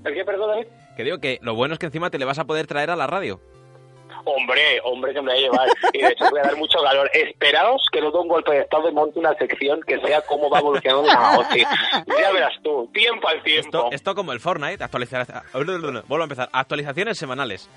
[0.05, 0.67] ¿El qué, perdón, David?
[0.95, 2.95] Que digo que lo bueno es que encima te le vas a poder traer a
[2.95, 3.39] la radio.
[4.25, 5.69] Hombre, hombre, que me voy a llevar.
[5.93, 7.09] Y de hecho voy a dar mucho calor.
[7.13, 10.49] Esperaos que no dé un golpe de estado y monte una sección que sea cómo
[10.49, 11.59] va evolucionando el Tamagotchi.
[11.61, 13.65] Ya verás tú, tiempo al tiempo.
[13.67, 15.25] Esto, esto como el Fortnite, actualizar...
[15.53, 16.49] Vuelvo a empezar.
[16.51, 17.69] Actualizaciones semanales.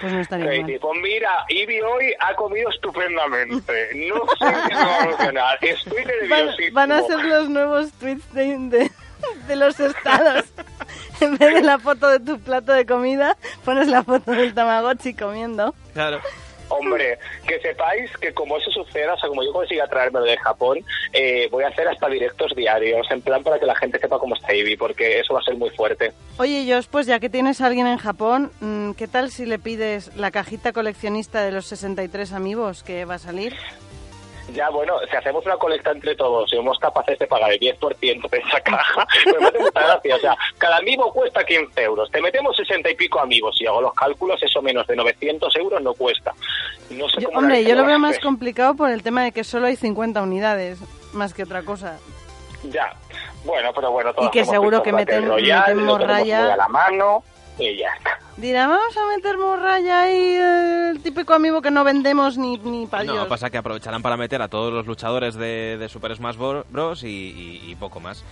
[0.00, 0.62] Pues no estaría Crazy.
[0.62, 0.78] mal.
[0.80, 3.88] Pues mira, Ivy hoy ha comido estupendamente.
[3.94, 5.58] No sé qué va a evolucionar.
[5.60, 6.74] Estoy Van, nerviosísimo.
[6.74, 8.90] van a ser los nuevos tweets de,
[9.48, 10.44] de, los estados.
[11.20, 15.14] en vez de la foto de tu plato de comida, pones la foto del Tamagotchi
[15.14, 15.74] comiendo.
[15.92, 16.20] Claro.
[16.68, 20.84] Hombre, que sepáis que como eso suceda, o sea, como yo consiga traérmelo de Japón,
[21.12, 24.34] eh, voy a hacer hasta directos diarios, en plan para que la gente sepa cómo
[24.34, 26.12] está Ivy, porque eso va a ser muy fuerte.
[26.38, 29.60] Oye, Josh, pues ya que tienes a alguien en Japón, mm, ¿qué tal si le
[29.60, 33.54] pides la cajita coleccionista de los 63 amigos que va a salir?
[34.52, 38.30] Ya, bueno, si hacemos una colecta entre todos y somos capaces de pagar el 10%
[38.30, 40.16] de esa caja, pues me hace mucha gracia.
[40.16, 42.10] O sea, cada amigo cuesta 15 euros.
[42.10, 45.82] Te metemos 60 y pico amigos y hago los cálculos, eso menos de 900 euros
[45.82, 46.32] no cuesta.
[46.90, 49.42] No sé Yo- cómo hombre, yo lo veo más complicado por el tema de que
[49.42, 50.78] solo hay 50 unidades,
[51.12, 51.98] más que otra cosa.
[52.70, 52.92] Ya,
[53.44, 56.40] bueno, pero bueno, Y que seguro que meten- morralla.
[56.42, 57.22] muy a la mano
[57.58, 58.18] y ya está.
[58.36, 60.34] Dirá, vamos a meter morralla ahí,
[60.94, 64.42] el típico amigo que no vendemos ni, ni para No, pasa que aprovecharán para meter
[64.42, 67.02] a todos los luchadores de, de Super Smash Bros.
[67.02, 68.22] y, y- y poco más.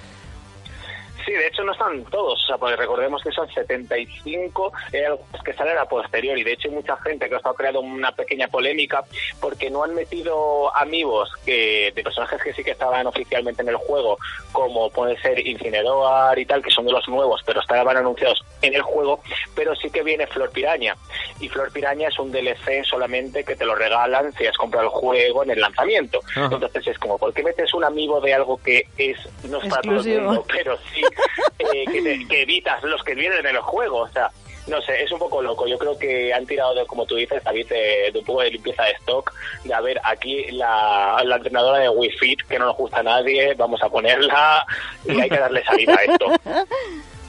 [1.25, 5.07] Sí, de hecho no están todos, o sea, porque recordemos que son 75 eh,
[5.45, 6.43] que salen a posteriori.
[6.45, 9.05] De hecho, hay mucha gente que ha estado creando una pequeña polémica
[9.41, 13.77] porque no han metido amigos que, de personajes que sí que estaban oficialmente en el
[13.77, 14.19] juego,
[14.53, 18.75] como puede ser Incineroar y tal, que son de los nuevos, pero estaban anunciados en
[18.75, 19.21] el juego,
[19.55, 20.97] pero sí que viene Flor Piraña.
[21.41, 24.91] Y Flor Piraña es un DLC solamente que te lo regalan si has comprado el
[24.91, 26.21] juego en el lanzamiento.
[26.37, 29.83] Entonces es como, ¿por qué metes un amigo de algo que es no es para
[29.83, 31.03] todo el mundo, pero sí
[31.59, 33.99] eh, que, evitas los que vienen en el juego.
[33.99, 34.31] O sea,
[34.67, 35.67] no sé, es un poco loco.
[35.67, 38.85] Yo creo que han tirado, de, como tú dices, David, de, un poco de limpieza
[38.85, 39.33] de stock.
[39.65, 43.03] De a ver, aquí la, la entrenadora de Wii Fit, que no nos gusta a
[43.03, 44.67] nadie, vamos a ponerla
[45.05, 46.27] y hay que darle salida a esto.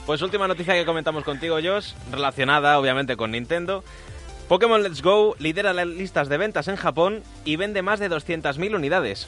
[0.06, 3.82] Pues última noticia que comentamos contigo, Josh, relacionada obviamente con Nintendo.
[4.48, 8.76] Pokémon Let's Go lidera las listas de ventas en Japón y vende más de 200.000
[8.76, 9.26] unidades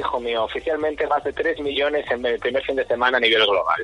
[0.00, 3.46] hijo mío, oficialmente más de 3 millones en el primer fin de semana a nivel
[3.46, 3.82] global.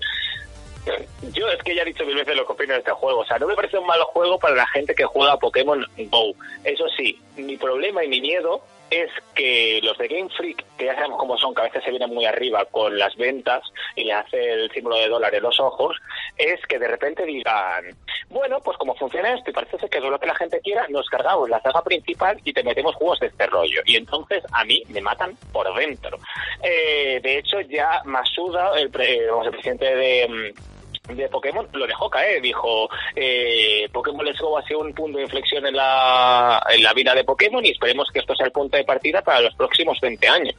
[1.33, 3.21] Yo es que ya he dicho mil veces lo que opino de este juego.
[3.21, 5.85] O sea, no me parece un mal juego para la gente que juega a Pokémon
[6.11, 6.35] Go.
[6.63, 10.95] Eso sí, mi problema y mi miedo es que los de Game Freak, que ya
[10.95, 13.63] sabemos cómo son, que a veces se vienen muy arriba con las ventas
[13.95, 15.97] y le hace el símbolo de dólar en los ojos,
[16.37, 17.85] es que de repente digan,
[18.29, 20.87] bueno, pues como funciona esto y parece ser que es lo que la gente quiera,
[20.89, 23.81] nos cargamos la saga principal y te metemos juegos de este rollo.
[23.85, 26.19] Y entonces a mí me matan por dentro.
[26.63, 30.76] Eh, de hecho, ya Masuda, el, el presidente de mm,
[31.09, 35.25] de Pokémon lo dejó caer, dijo eh, Pokémon Let's Go ha sido un punto de
[35.25, 38.77] inflexión en la, en la vida de Pokémon y esperemos que esto sea el punto
[38.77, 40.55] de partida para los próximos 20 años.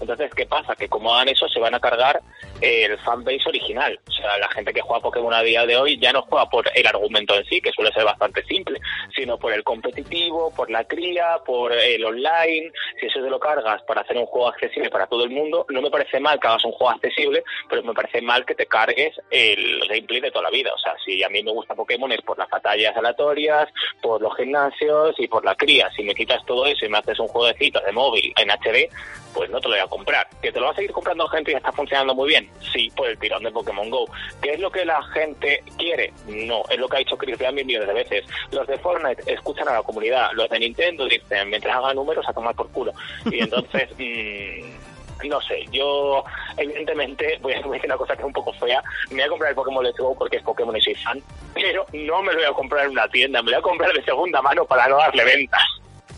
[0.00, 0.74] Entonces, ¿qué pasa?
[0.74, 2.20] Que como hagan eso se van a cargar
[2.60, 3.98] el fanbase original.
[4.08, 6.70] O sea, la gente que juega Pokémon a día de hoy ya no juega por
[6.74, 8.80] el argumento en sí, que suele ser bastante simple,
[9.14, 12.70] sino por el competitivo, por la cría, por el online.
[13.00, 15.82] Si eso te lo cargas para hacer un juego accesible para todo el mundo, no
[15.82, 19.14] me parece mal que hagas un juego accesible, pero me parece mal que te cargues
[19.30, 20.70] el gameplay de toda la vida.
[20.74, 23.68] O sea, si a mí me gusta Pokémon es por las batallas aleatorias,
[24.00, 25.90] por los gimnasios y por la cría.
[25.96, 28.88] Si me quitas todo eso y me haces un jueguecito de móvil en HD,
[29.34, 30.26] pues no te lo voy a comprar.
[30.40, 32.48] ¿Que te lo va a seguir comprando gente y está funcionando muy bien?
[32.72, 34.06] Sí, por el tirón de Pokémon GO.
[34.40, 36.12] ¿Qué es lo que la gente quiere?
[36.26, 38.24] No, es lo que ha dicho Chris mil millones de veces.
[38.50, 42.32] Los de Fortnite escuchan a la comunidad, los de Nintendo dicen, mientras hagan números, a
[42.32, 42.92] tomar por culo.
[43.30, 43.88] Y entonces...
[43.98, 44.72] Mmm,
[45.28, 46.24] no sé, yo
[46.56, 49.50] evidentemente voy a decir una cosa que es un poco fea, me voy a comprar
[49.50, 51.22] el Pokémon Let's Go porque es Pokémon y soy fan,
[51.54, 53.92] pero no me lo voy a comprar en una tienda, me lo voy a comprar
[53.92, 55.62] de segunda mano para no darle ventas.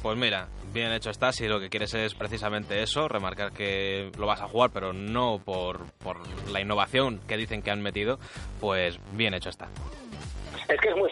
[0.03, 4.27] Pues mira, bien hecho está si lo que quieres es precisamente eso, remarcar que lo
[4.27, 6.19] vas a jugar, pero no por, por
[6.51, 8.19] la innovación que dicen que han metido,
[8.61, 9.69] pues bien hecho está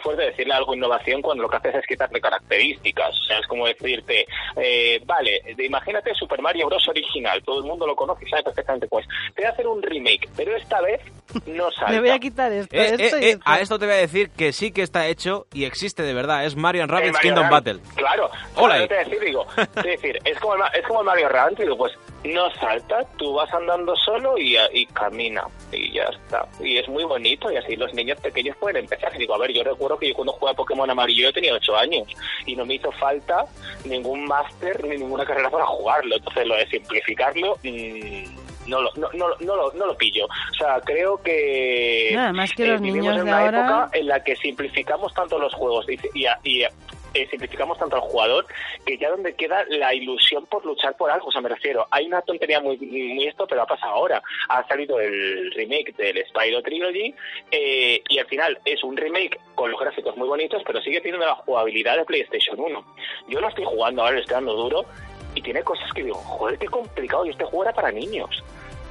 [0.03, 3.11] fuerte decirle algo innovación cuando lo que haces es quitarle características.
[3.11, 6.89] O sea, es como decirte, eh, vale, imagínate Super Mario Bros.
[6.89, 9.07] original, todo el mundo lo conoce y sabe perfectamente pues.
[9.35, 11.01] Te voy a hacer un remake, pero esta vez
[11.47, 11.93] no sale.
[11.97, 12.75] Me voy a quitar esto.
[12.75, 15.65] Eh, esto, eh, A esto te voy a decir que sí que está hecho y
[15.65, 16.45] existe de verdad.
[16.45, 17.81] Es Mario Rabbids Kingdom Battle.
[17.95, 18.31] Claro.
[18.57, 18.87] Hola.
[18.87, 21.93] Te decir, digo, es decir, es como el, es como el Mario Rabbids, digo, pues
[22.25, 26.47] no salta, tú vas andando solo y, y camina y ya está.
[26.61, 29.13] Y es muy bonito y así los niños pequeños pueden empezar.
[29.15, 31.77] Y digo, a ver, yo recuerdo que yo cuando jugaba Pokémon amarillo yo tenía 8
[31.77, 32.09] años
[32.47, 33.45] y no me hizo falta
[33.85, 36.17] ningún máster ni ninguna carrera para jugarlo.
[36.17, 37.59] Entonces lo de simplificarlo...
[37.63, 40.27] Mmm, no lo, no, no, no, lo, no lo pillo.
[40.27, 44.23] O sea, creo que, Nada más que los eh, niños en una época en la
[44.23, 46.67] que simplificamos tanto los juegos y, y, y
[47.15, 48.47] eh, simplificamos tanto al jugador
[48.87, 51.29] que ya donde queda la ilusión por luchar por algo.
[51.29, 54.23] O sea, me refiero, hay una tontería muy, muy esto, pero ha pasado ahora.
[54.49, 57.15] Ha salido el remake del Spyro Trilogy
[57.51, 61.27] eh, y al final es un remake con los gráficos muy bonitos, pero sigue teniendo
[61.27, 62.85] la jugabilidad de PlayStation 1.
[63.29, 64.87] Yo lo estoy jugando ahora, le estoy dando duro
[65.35, 68.43] y tiene cosas que digo, joder, qué complicado, y este juego era para niños.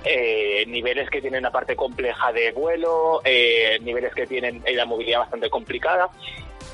[0.03, 5.19] Eh, niveles que tienen una parte compleja de vuelo, eh, niveles que tienen la movilidad
[5.19, 6.09] bastante complicada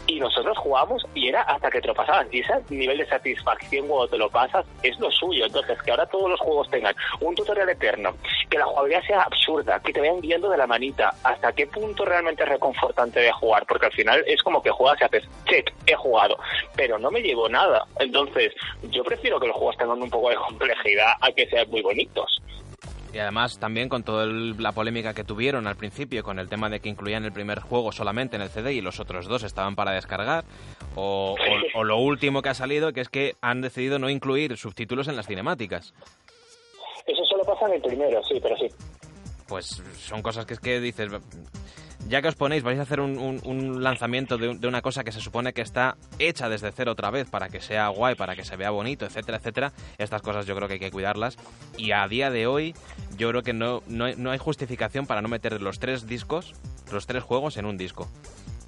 [0.08, 2.28] y nosotros jugamos y era hasta que te lo pasabas.
[2.32, 5.46] Y ese nivel de satisfacción cuando te lo pasas es lo suyo.
[5.46, 8.16] Entonces, que ahora todos los juegos tengan un tutorial eterno,
[8.50, 12.06] que la jugabilidad sea absurda, que te vayan guiando de la manita, hasta qué punto
[12.06, 15.74] realmente es reconfortante de jugar, porque al final es como que juegas y haces, check,
[15.86, 16.38] he jugado,
[16.76, 17.86] pero no me llevo nada.
[18.00, 21.82] Entonces, yo prefiero que los juegos tengan un poco de complejidad a que sean muy
[21.82, 22.42] bonitos.
[23.14, 26.80] Y además también con toda la polémica que tuvieron al principio con el tema de
[26.80, 29.92] que incluían el primer juego solamente en el CD y los otros dos estaban para
[29.92, 30.44] descargar,
[30.96, 31.36] o,
[31.84, 35.28] lo último que ha salido que es que han decidido no incluir subtítulos en las
[35.28, 35.94] cinemáticas.
[37.06, 38.68] Eso solo pasa en el primero, sí, pero sí.
[39.48, 41.10] Pues son cosas que es que dices,
[42.08, 45.54] ya que os ponéis, vais a hacer un, lanzamiento de, una cosa que se supone
[45.54, 48.70] que está hecha desde cero otra vez para que sea guay, para que se vea
[48.70, 49.74] bonito, etcétera, etcétera.
[49.98, 51.38] Estas cosas yo creo que hay que cuidarlas.
[51.78, 52.74] Y a día de hoy,
[53.18, 56.56] yo creo que no, no, hay, no hay justificación para no meter los tres discos,
[56.92, 58.08] los tres juegos en un disco.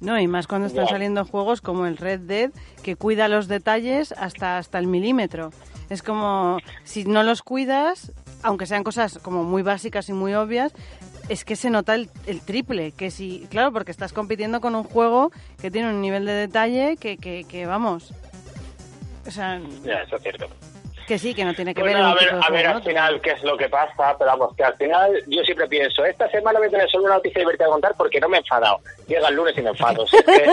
[0.00, 2.50] No, y más cuando están saliendo juegos como el Red Dead,
[2.82, 5.50] que cuida los detalles hasta, hasta el milímetro.
[5.90, 10.72] Es como, si no los cuidas, aunque sean cosas como muy básicas y muy obvias,
[11.30, 12.92] es que se nota el, el triple.
[12.92, 15.30] Que si, claro, porque estás compitiendo con un juego
[15.62, 18.12] que tiene un nivel de detalle que, que, que vamos.
[19.26, 20.48] O sea, Ya, eso es cierto.
[21.10, 23.30] Que sí, que no tiene que ver Bueno, a ver, a ver al final qué
[23.32, 26.68] es lo que pasa, pero vamos, que al final yo siempre pienso, esta semana voy
[26.68, 28.78] a tener solo una noticia divertida a contar porque no me he enfadado.
[29.08, 30.04] Llega el lunes y me enfado.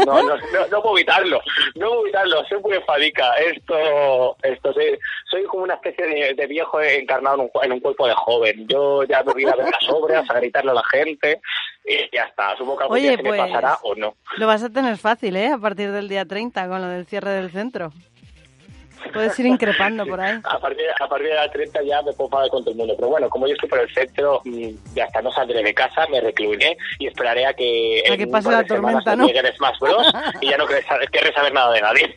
[0.08, 1.40] No, no, no, no puedo evitarlo,
[1.76, 3.34] no puedo evitarlo, soy muy enfadica.
[3.34, 4.98] Esto, esto soy,
[5.30, 8.68] soy como una especie de, de viejo encarnado en un, en un cuerpo de joven.
[8.68, 11.40] Yo ya me voy a ver las obras, a gritarle a la gente
[11.86, 12.56] y ya está.
[12.58, 14.16] Supongo que algún Oye, día se me pues- pasará o no.
[14.38, 15.52] Lo vas a tener fácil, ¿eh?
[15.52, 17.92] A partir del día 30 con lo del cierre del centro.
[19.14, 20.40] Puedes ir increpando por ahí.
[20.44, 22.94] A partir, a partir de la 30 ya me puedo pagar con todo el mundo.
[22.96, 26.08] Pero bueno, como yo estoy por el centro, mm, ya hasta no saldré de casa,
[26.12, 29.28] me recluiré y esperaré a que, A que pase la tormenta, me ¿no?
[29.80, 30.08] Bros.
[30.42, 32.16] y ya no querré saber, querré saber nada de nadie.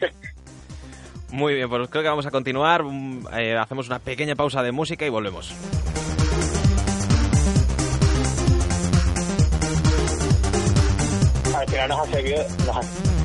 [1.31, 2.83] Muy bien, pues creo que vamos a continuar.
[2.83, 5.55] Mm, eh, hacemos una pequeña pausa de música y volvemos.
[11.57, 12.45] Al final nos ha servido...
[12.67, 13.20] Nos ha...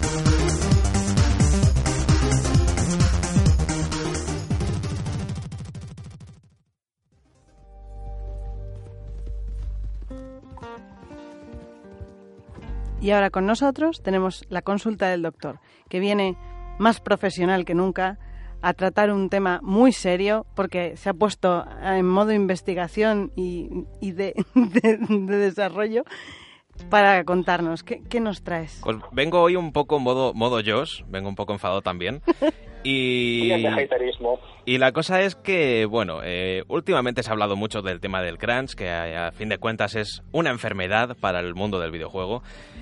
[13.06, 16.36] Y ahora con nosotros tenemos la consulta del doctor, que viene
[16.80, 18.18] más profesional que nunca
[18.64, 23.70] a tratar un tema muy serio porque se ha puesto en modo investigación y,
[24.02, 26.04] y de, de- de desarrollo
[26.90, 27.84] para contarnos.
[27.84, 28.82] ¿Qué, qué nos traes?
[28.84, 32.24] Pues vengo hoy un poco modo, modo Josh, vengo un poco enfadado también.
[32.88, 33.50] Y,
[34.68, 38.38] Y la cosa es que, bueno, eh, últimamente se ha hablado mucho del tema del
[38.40, 42.42] crunch, que a, a fin de cuentas es una enfermedad para el mundo del videojuego.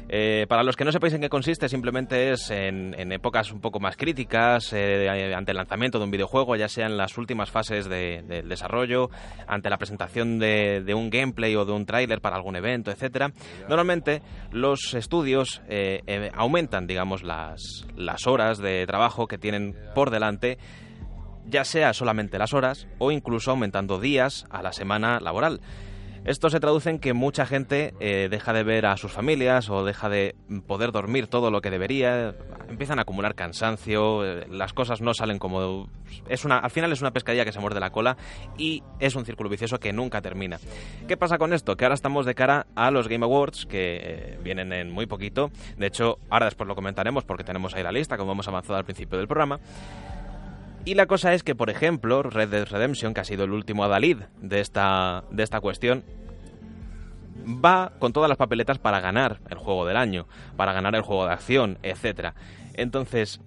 [0.10, 3.60] Eh, para los que no sepáis en qué consiste, simplemente es en, en épocas un
[3.62, 7.52] poco más críticas, eh, ante el lanzamiento de un videojuego, ya sea en las últimas
[7.52, 9.10] fases de- del desarrollo,
[9.48, 13.32] ante la presentación de, de un gameplay o de un tráiler para algún evento, etcétera.
[13.68, 20.10] Normalmente los estudios eh, eh, aumentan, digamos, las, las horas de trabajo que tienen por
[20.10, 20.58] delante
[21.46, 25.62] ya sea solamente las horas o incluso aumentando días a la semana laboral.
[26.26, 29.84] Esto se traduce en que mucha gente eh, deja de ver a sus familias o
[29.84, 30.36] deja de
[30.68, 32.34] poder dormir todo lo que debería,
[32.70, 35.90] empiezan a acumular cansancio, eh, las cosas no salen como...
[36.30, 38.16] Es una, al final es una pescadilla que se muerde la cola
[38.58, 40.60] y es un círculo vicioso que nunca termina.
[41.10, 41.76] ¿Qué pasa con esto?
[41.76, 45.52] Que ahora estamos de cara a los Game Awards que eh, vienen en muy poquito.
[45.78, 48.86] De hecho, ahora después lo comentaremos porque tenemos ahí la lista, como hemos avanzado al
[48.86, 49.60] principio del programa.
[50.86, 53.86] Y la cosa es que, por ejemplo, Red Dead Redemption, que ha sido el último
[53.86, 56.04] adalid de esta, de esta cuestión,
[57.46, 60.28] va con todas las papeletas para ganar el juego del año,
[60.58, 62.36] para ganar el juego de acción, etcétera.
[62.74, 63.40] Entonces,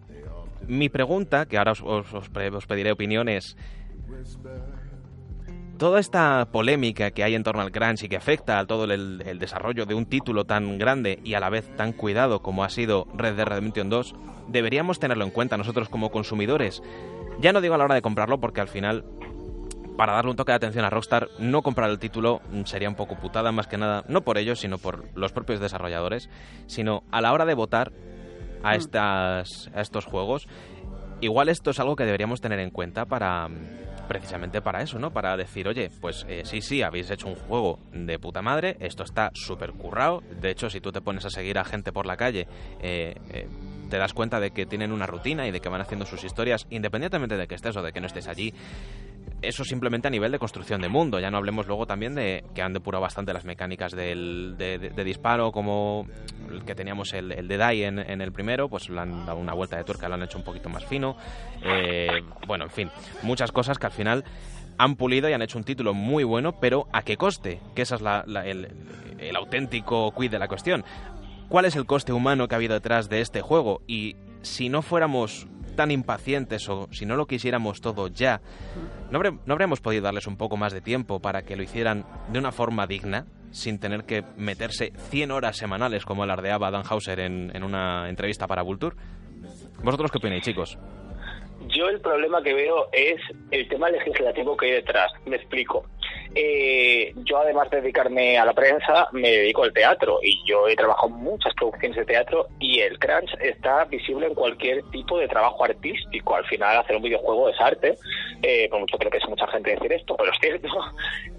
[0.66, 3.56] mi pregunta, que ahora os pediré opinión, es...
[5.78, 9.22] Toda esta polémica que hay en torno al crunch y que afecta a todo el,
[9.26, 12.70] el desarrollo de un título tan grande y a la vez tan cuidado como ha
[12.70, 14.14] sido Red Dead Redemption 2,
[14.48, 16.82] deberíamos tenerlo en cuenta nosotros como consumidores.
[17.40, 19.04] Ya no digo a la hora de comprarlo porque al final
[19.96, 22.94] para darle un toque de atención a Rockstar, no comprar el título mm, sería un
[22.94, 26.28] poco putada, más que nada, no por ellos, sino por los propios desarrolladores,
[26.66, 27.92] sino a la hora de votar
[28.62, 30.48] a, estas, a estos juegos,
[31.20, 33.54] igual esto es algo que deberíamos tener en cuenta para mm,
[34.06, 35.12] precisamente para eso, ¿no?
[35.12, 39.02] Para decir, oye, pues eh, sí, sí, habéis hecho un juego de puta madre, esto
[39.02, 42.16] está súper currado, de hecho, si tú te pones a seguir a gente por la
[42.16, 42.46] calle,
[42.80, 43.48] eh, eh,
[43.88, 46.66] te das cuenta de que tienen una rutina y de que van haciendo sus historias,
[46.70, 48.52] independientemente de que estés o de que no estés allí,
[49.42, 51.20] eso simplemente a nivel de construcción de mundo.
[51.20, 55.52] Ya no hablemos luego también de que han depurado bastante las mecánicas del, de, disparo,
[55.52, 56.06] como
[56.50, 59.52] el que teníamos el, el de Die en, el primero, pues le han dado una
[59.52, 61.16] vuelta de tuerca, lo han hecho un poquito más fino.
[61.62, 62.08] Eh,
[62.46, 62.90] bueno, en fin,
[63.22, 64.24] muchas cosas que al final
[64.78, 67.60] han pulido y han hecho un título muy bueno, pero ¿a qué coste?
[67.74, 68.68] Que esa es la- la- el,
[69.18, 70.84] el auténtico quid de la cuestión.
[71.48, 73.80] ¿Cuál es el coste humano que ha habido detrás de este juego?
[73.86, 78.40] Y si no fuéramos tan impacientes o si no lo quisiéramos todo ya,
[79.10, 82.50] ¿no, habríamos podido darles un poco más de tiempo para que lo hicieran de una
[82.50, 87.62] forma digna, sin tener que meterse 100 horas semanales como alardeaba Dan Hauser en, en
[87.62, 88.96] una entrevista para Vulture?
[89.84, 90.76] ¿Vosotros qué opináis, chicos?
[91.68, 93.20] Yo el problema que veo es
[93.50, 95.12] el tema legislativo que hay detrás.
[95.26, 95.84] Me explico.
[96.38, 100.76] Eh, yo además de dedicarme a la prensa, me dedico al teatro y yo he
[100.76, 105.28] trabajado en muchas producciones de teatro y el crunch está visible en cualquier tipo de
[105.28, 106.36] trabajo artístico.
[106.36, 107.96] Al final hacer un videojuego es arte,
[108.42, 110.68] eh, por mucho que le pese mucha gente decir esto, pero es cierto.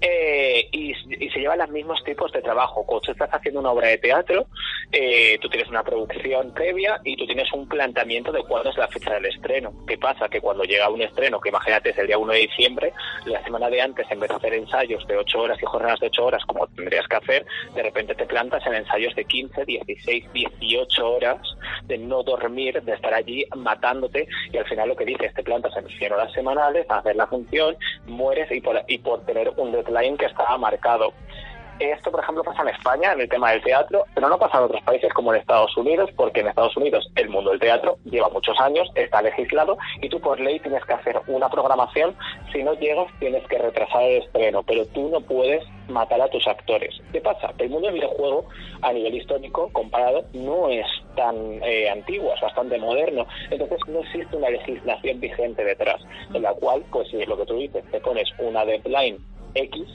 [0.00, 2.86] Eh, y se llevan los mismos tipos de trabajo.
[2.86, 4.46] Cuando tú estás haciendo una obra de teatro,
[4.92, 8.88] eh, tú tienes una producción previa y tú tienes un planteamiento de cuándo es la
[8.88, 9.72] fecha del estreno.
[9.86, 10.28] ¿Qué pasa?
[10.28, 12.92] Que cuando llega un estreno, que imagínate es el día 1 de diciembre,
[13.26, 14.54] la semana de antes, en vez de hacer
[14.88, 18.14] ensayos de 8 horas y jornadas de 8 horas como tendrías que hacer, de repente
[18.14, 21.38] te plantas en ensayos de 15, 16, 18 horas
[21.84, 25.76] de no dormir, de estar allí matándote y al final lo que dices, te plantas
[25.76, 27.76] en 100 horas semanales, hacer la función,
[28.06, 31.12] mueres y por, y por tener un deadline que estaba marcado.
[31.80, 34.64] Esto, por ejemplo, pasa en España, en el tema del teatro, pero no pasa en
[34.64, 38.28] otros países como en Estados Unidos, porque en Estados Unidos el mundo del teatro lleva
[38.30, 42.16] muchos años, está legislado, y tú por ley tienes que hacer una programación.
[42.52, 46.46] Si no llegas, tienes que retrasar el estreno, pero tú no puedes matar a tus
[46.48, 47.00] actores.
[47.12, 47.52] ¿Qué pasa?
[47.58, 48.46] El mundo del videojuego,
[48.82, 53.26] a nivel histórico, comparado, no es tan eh, antiguo, es bastante moderno.
[53.50, 56.00] Entonces no existe una legislación vigente detrás,
[56.34, 59.18] en la cual, pues lo que tú dices, te pones una deadline
[59.58, 59.86] X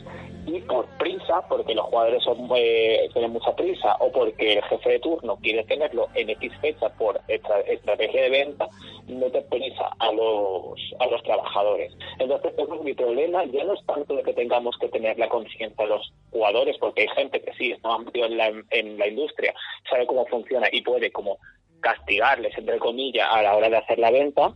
[0.45, 4.89] y por prisa, porque los jugadores son, eh, tienen mucha prisa o porque el jefe
[4.89, 8.67] de turno quiere tenerlo en X fecha por estrategia de venta,
[9.07, 11.93] no te prisa a los, a los trabajadores.
[12.19, 13.45] Entonces, ese es mi problema.
[13.45, 17.03] Ya no es tanto de que tengamos que tener la conciencia de los jugadores, porque
[17.03, 19.53] hay gente que sí está metido en la, en la industria,
[19.89, 21.37] sabe cómo funciona y puede como
[21.79, 24.53] castigarles, entre comillas, a la hora de hacer la venta,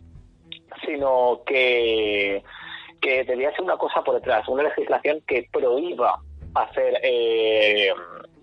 [0.86, 2.43] sino que
[3.08, 6.20] que debía ser una cosa por detrás, una legislación que prohíba
[6.55, 7.89] hacer eh,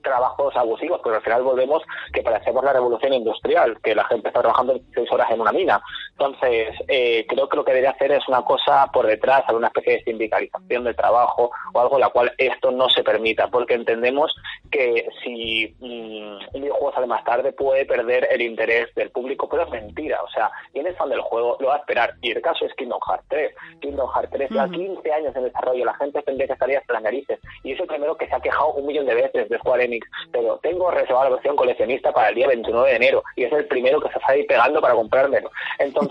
[0.02, 1.82] trabajos abusivos, pero al final volvemos
[2.14, 5.82] que parecemos la revolución industrial, que la gente está trabajando seis horas en una mina.
[6.18, 9.94] Entonces, eh, creo que lo que debería hacer es una cosa por detrás, alguna especie
[9.94, 14.34] de sindicalización del trabajo o algo la cual esto no se permita, porque entendemos
[14.70, 19.64] que si mm, un videojuego sale más tarde puede perder el interés del público, pero
[19.64, 20.22] es mentira.
[20.22, 22.14] O sea, quien es fan del juego lo va a esperar.
[22.22, 23.54] Y el caso es Kingdom Hearts 3.
[23.80, 27.02] Kingdom Hearts 3 lleva 15 años en desarrollo, la gente tendría que estaría hasta las
[27.02, 27.40] narices.
[27.62, 30.06] Y es el primero que se ha quejado un millón de veces de Square Enix
[30.32, 33.66] pero tengo reservada la versión coleccionista para el día 29 de enero y es el
[33.66, 35.50] primero que se está ahí pegando para comprármelo.
[35.78, 36.03] Entonces,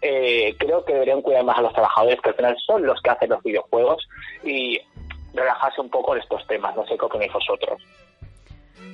[0.00, 3.10] eh, creo que deberían cuidar más a los trabajadores, que al final son los que
[3.10, 4.08] hacen los videojuegos
[4.44, 4.80] y
[5.34, 6.74] relajarse un poco de estos temas.
[6.76, 7.82] No sé qué opináis vosotros.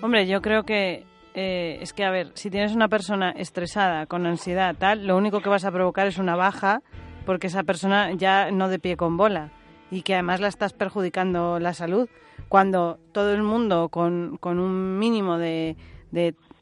[0.03, 4.26] Hombre, yo creo que eh, es que, a ver, si tienes una persona estresada, con
[4.26, 6.80] ansiedad, tal, lo único que vas a provocar es una baja
[7.26, 9.51] porque esa persona ya no de pie con bola
[9.90, 12.09] y que además la estás perjudicando la salud
[12.49, 15.76] cuando todo el mundo con, con un mínimo de,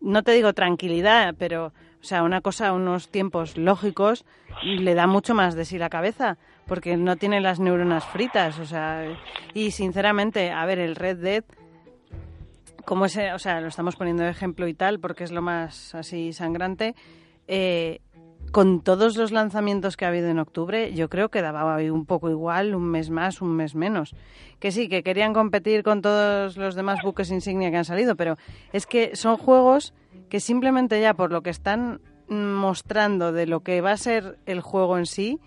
[0.00, 1.72] no te digo tranquilidad, pero,
[2.02, 4.24] o sea, una cosa, unos tiempos lógicos,
[4.64, 6.36] le da mucho más de sí la cabeza,
[6.66, 9.04] porque no tiene las neuronas fritas, o sea,
[9.54, 11.44] y sinceramente, a ver, el Red Dead,
[12.84, 15.94] como ese, o sea, lo estamos poniendo de ejemplo y tal, porque es lo más
[15.94, 16.96] así sangrante,
[17.46, 18.00] eh,
[18.52, 22.30] con todos los lanzamientos que ha habido en octubre, yo creo que daba un poco
[22.30, 24.14] igual, un mes más, un mes menos.
[24.60, 28.36] Que sí, que querían competir con todos los demás buques insignia que han salido, pero
[28.72, 29.94] es que son juegos
[30.28, 34.60] que simplemente ya por lo que están mostrando de lo que va a ser el
[34.60, 35.40] juego en sí,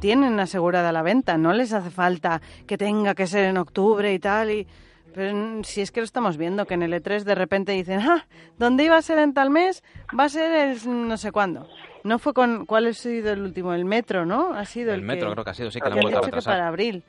[0.00, 1.36] tienen asegurada la venta.
[1.36, 4.50] No les hace falta que tenga que ser en octubre y tal.
[4.50, 4.66] Y...
[5.14, 8.26] Pero si es que lo estamos viendo, que en el E3 de repente dicen, ah,
[8.58, 9.84] ¿dónde iba a ser en tal mes?
[10.18, 11.68] Va a ser el no sé cuándo.
[12.02, 12.66] No fue con...
[12.66, 13.72] ¿Cuál ha sido el último?
[13.72, 14.52] El metro, ¿no?
[14.52, 16.42] Ha sido el, el metro creo que ha sido, sí, que lo hemos vuelto a
[16.42, 17.04] para abril.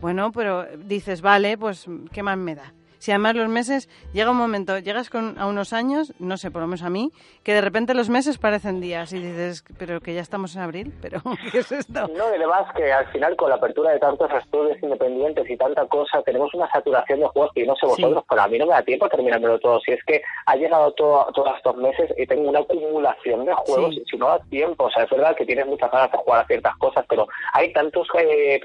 [0.00, 2.72] Bueno, pero dices, vale, pues, ¿qué más me da?
[2.98, 6.62] Si además los meses, llega un momento, llegas con, a unos años, no sé, por
[6.62, 7.10] lo menos a mí,
[7.42, 10.94] que de repente los meses parecen días y dices, pero que ya estamos en abril,
[11.02, 11.20] pero
[11.52, 12.08] ¿qué es esto?
[12.08, 15.86] No, y además que al final con la apertura de tantos estudios independientes y tanta
[15.86, 18.72] cosa, tenemos una saturación de juegos que no sé vosotros, pero a mí no me
[18.72, 19.80] da tiempo terminármelo todo.
[19.80, 23.94] Si es que ha llegado todo, todos estos meses y tengo una acumulación de juegos,
[23.94, 26.44] y si no da tiempo, o sea, es verdad que tienes muchas ganas de jugar
[26.44, 28.60] a ciertas cosas, pero hay tantos eh,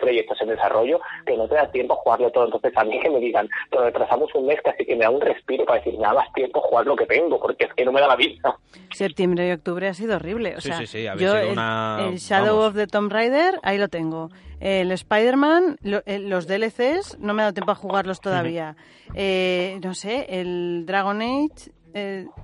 [0.00, 2.46] proyectos en desarrollo que no te da tiempo jugarlo todo.
[2.46, 5.20] Entonces, a mí que me digan, lo retrasamos un mes, casi que me da un
[5.20, 8.00] respiro para decir, nada más tiempo jugar lo que tengo, porque es que no me
[8.00, 8.56] da la vida.
[8.92, 10.56] Septiembre y octubre ha sido horrible.
[10.56, 10.82] O sea,
[11.16, 14.30] yo el, Shadow of the Tomb Raider, ahí lo tengo.
[14.60, 18.76] El Spider-Man, los DLCs, no me ha dado tiempo a jugarlos todavía.
[19.14, 21.70] Eh, no sé, el Dragon Age,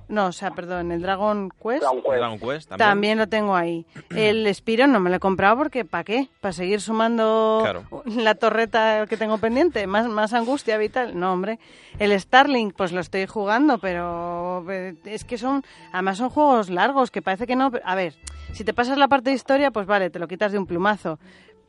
[0.07, 1.81] no, o sea, perdón, el Dragon Quest.
[1.81, 3.17] Dragon Quest, también.
[3.17, 3.85] lo tengo ahí.
[4.15, 6.29] El Spiro no me lo he comprado porque ¿para qué?
[6.41, 7.63] ¿Para seguir sumando
[8.05, 9.87] la torreta que tengo pendiente?
[9.87, 11.19] ¿Más, más angustia vital?
[11.19, 11.59] No, hombre.
[11.99, 17.11] El Starlink, pues lo estoy jugando, pero eh, es que son, además son juegos largos
[17.11, 17.71] que parece que no.
[17.83, 18.15] A ver,
[18.53, 21.19] si te pasas la parte de historia, pues vale, te lo quitas de un plumazo.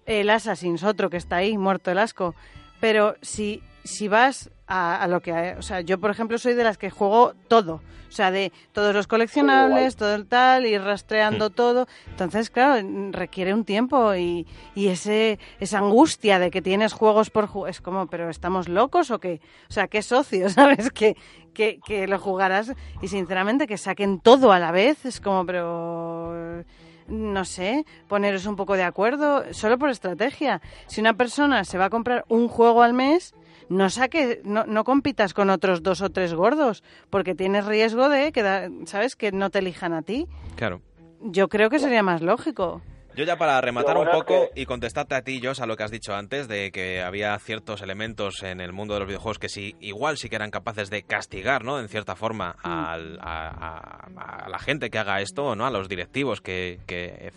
[0.05, 2.35] El Assassin's, otro que está ahí, muerto el asco.
[2.81, 5.55] Pero si si vas a, a lo que...
[5.59, 7.81] O sea, yo, por ejemplo, soy de las que juego todo.
[8.09, 11.87] O sea, de todos los coleccionables, todo el tal, ir rastreando todo.
[12.09, 17.47] Entonces, claro, requiere un tiempo y, y ese esa angustia de que tienes juegos por
[17.47, 17.71] jugar.
[17.71, 19.41] Es como, ¿pero estamos locos o qué?
[19.69, 20.91] O sea, ¿qué socio, sabes?
[20.91, 21.17] Que,
[21.53, 26.65] que, que lo jugarás y sinceramente que saquen todo a la vez es como, pero
[27.09, 30.61] no sé, poneros un poco de acuerdo, solo por estrategia.
[30.87, 33.35] Si una persona se va a comprar un juego al mes,
[33.69, 38.33] no saque, no, no compitas con otros dos o tres gordos, porque tienes riesgo de
[38.33, 39.17] que, da- ¿sabes?
[39.17, 40.27] Que no te elijan a ti.
[40.57, 40.83] Claro.
[41.23, 42.83] Yo creo que sería más lógico.
[43.17, 45.91] Yo ya para rematar un poco y contestarte a ti, Jos, a lo que has
[45.91, 49.75] dicho antes, de que había ciertos elementos en el mundo de los videojuegos que sí,
[49.81, 51.81] igual sí que eran capaces de castigar, ¿no?
[51.81, 55.65] En cierta forma al- a, a- a la gente que haga esto, ¿no?
[55.65, 57.33] A los directivos que, que,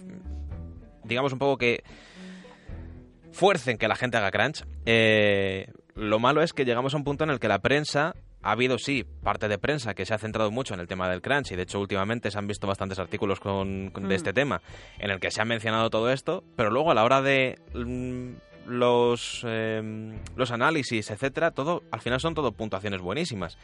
[1.05, 1.81] digamos un poco que
[3.31, 4.65] fuercen que la gente haga crunch.
[4.85, 8.51] Eh, lo malo es que llegamos a un punto en el que la prensa ha
[8.51, 11.51] habido, sí, parte de prensa que se ha centrado mucho en el tema del crunch
[11.51, 14.17] y de hecho últimamente se han visto bastantes artículos con, con- de Mm.
[14.17, 14.61] este tema
[14.97, 18.69] en el que se ha mencionado todo esto, pero luego a la hora de mm,
[18.71, 23.57] los, eh, los análisis, etcétera, todo al final son todo puntuaciones buenísimas.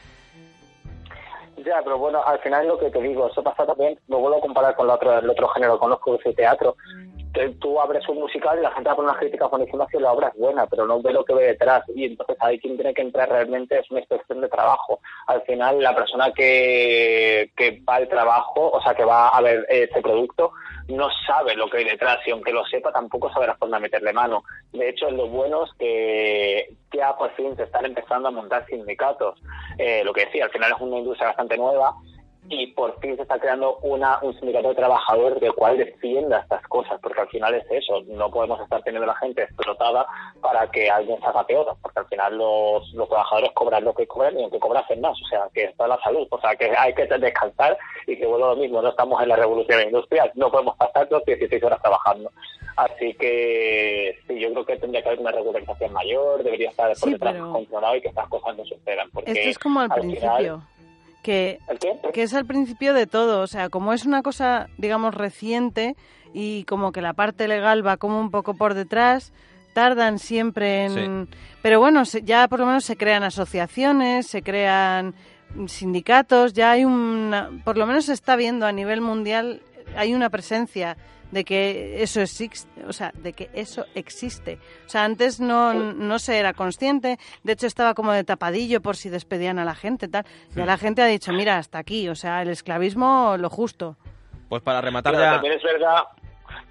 [1.66, 4.42] Ya, pero bueno, al final lo que te digo, eso pasa también, lo vuelvo a
[4.42, 6.76] comparar con la otra, el otro género, con los cursos de teatro.
[7.34, 9.98] Te- Tú abres un musical y la gente va a poner unas críticas buenísimas y
[10.00, 11.84] la obra es buena, pero no ve lo que ve detrás.
[11.96, 15.00] Y entonces ahí quien tiene que entrar realmente es una inspección de trabajo.
[15.28, 19.66] Al final, la persona que, que va al trabajo, o sea, que va a ver
[19.70, 20.52] este producto,
[20.88, 23.84] no sabe lo que hay detrás y aunque lo sepa, tampoco sabe la forma de
[23.84, 24.44] meterle mano.
[24.72, 29.40] De hecho, lo bueno es que ya por fin se están empezando a montar sindicatos.
[29.78, 31.96] Eh, lo que decía, al final es una industria bastante nueva
[32.48, 36.62] y por fin se está creando una, un sindicato de trabajadores del cual defienda estas
[36.68, 40.06] cosas, porque al final es eso, no podemos estar teniendo a la gente explotada
[40.42, 44.06] para que alguien se haga peor, porque al final los, los trabajadores cobran lo que
[44.06, 46.72] cobran y aunque cobran hacen más, o sea, que está la salud, o sea, que
[46.78, 50.52] hay que descansar y que vuelvo lo mismo, no estamos en la revolución industrial, no
[50.52, 52.32] podemos pasar los 16 horas trabajando.
[52.78, 56.98] Así que sí, yo creo que tendría que haber una regularización mayor, debería estar por
[56.98, 59.10] Sí, detrás pero- controlado y que estas cosas no sucedan.
[59.12, 60.36] Porque Esto es como al al principio.
[60.38, 60.62] final-
[61.26, 62.00] Que ¿El qué?
[62.14, 65.96] que es al principio de todo, o sea, como es una cosa, digamos, reciente
[66.36, 69.34] y como que la parte legal va como un poco por detrás,
[69.74, 71.28] tardan siempre en...
[71.64, 75.16] Pero bueno, se- ya por lo menos se crean asociaciones, se crean
[75.66, 77.50] sindicatos, ya hay una...
[77.64, 79.62] Por lo menos se está viendo a nivel mundial,
[79.98, 80.96] hay una presencia
[81.32, 84.60] de que eso existe, o sea, de que eso existe.
[84.86, 88.96] O sea, antes no, no se era consciente, de hecho estaba como de tapadillo por
[88.96, 90.26] si despedían a la gente, tal.
[90.56, 93.98] Ya la gente ha dicho, mira, hasta aquí, o sea, el esclavismo lo justo.
[94.50, 95.32] Pues para rematar Pero ya...
[95.34, 96.04] también es verdad,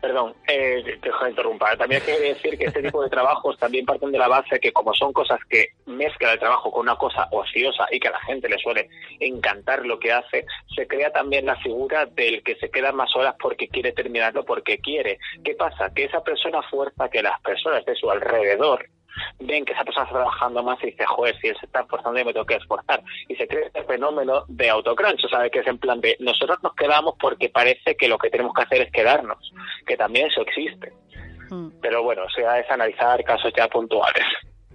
[0.01, 1.77] perdón, eh, dejo de interrumpir.
[1.79, 4.73] También hay que decir que este tipo de trabajos también parten de la base que
[4.73, 8.21] como son cosas que mezcla el trabajo con una cosa ociosa y que a la
[8.21, 8.89] gente le suele
[9.21, 13.35] encantar lo que hace, se crea también la figura del que se queda más horas
[13.39, 15.19] porque quiere terminarlo porque quiere.
[15.45, 15.93] ¿Qué pasa?
[15.95, 18.87] Que esa persona fuerza que las personas de su alrededor
[19.41, 22.19] ven que esa persona está trabajando más y dice, joder, si él se está esforzando
[22.19, 23.03] yo me tengo que esforzar.
[23.29, 26.59] Y se crea este fenómeno de autocrunch, o sea, que es en plan de nosotros
[26.63, 29.53] nos quedamos porque parece que lo que tenemos que hacer es quedarnos,
[29.87, 30.93] que también eso existe.
[31.51, 31.69] Mm.
[31.81, 34.25] Pero bueno, o sea, es analizar casos ya puntuales.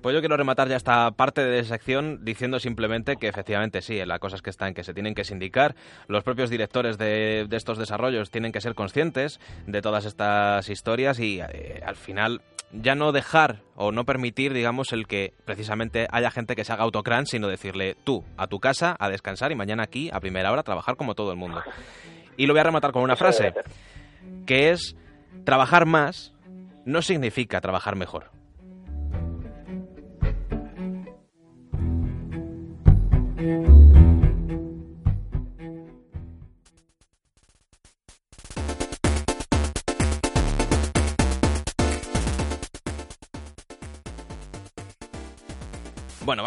[0.02, 4.20] Pues yo quiero rematar ya esta parte de sección diciendo simplemente que efectivamente sí, la
[4.20, 5.76] cosa es que está en que se tienen que sindicar,
[6.08, 11.20] los propios directores de, de estos desarrollos tienen que ser conscientes de todas estas historias
[11.20, 12.42] y eh, al final
[12.72, 16.84] ya no dejar o no permitir, digamos, el que precisamente haya gente que se haga
[16.84, 20.62] autocrunch, sino decirle tú a tu casa a descansar y mañana aquí a primera hora
[20.62, 21.62] a trabajar como todo el mundo.
[22.38, 23.54] Y lo voy a rematar con una frase,
[24.46, 24.96] que es
[25.44, 26.34] trabajar más
[26.86, 28.39] no significa trabajar mejor.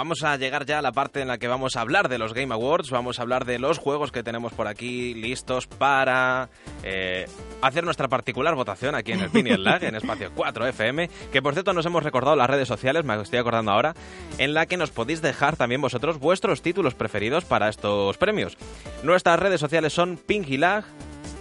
[0.02, 2.34] Vamos a llegar ya a la parte en la que vamos a hablar de los
[2.34, 6.48] Game Awards, vamos a hablar de los juegos que tenemos por aquí listos para
[6.82, 7.26] eh,
[7.60, 11.08] hacer nuestra particular votación aquí en el Pin y el Lag, en Espacio 4 FM,
[11.30, 13.94] que por cierto nos hemos recordado las redes sociales, me estoy acordando ahora,
[14.38, 18.58] en la que nos podéis dejar también vosotros vuestros títulos preferidos para estos premios.
[19.04, 20.84] Nuestras redes sociales son Ping y Lag,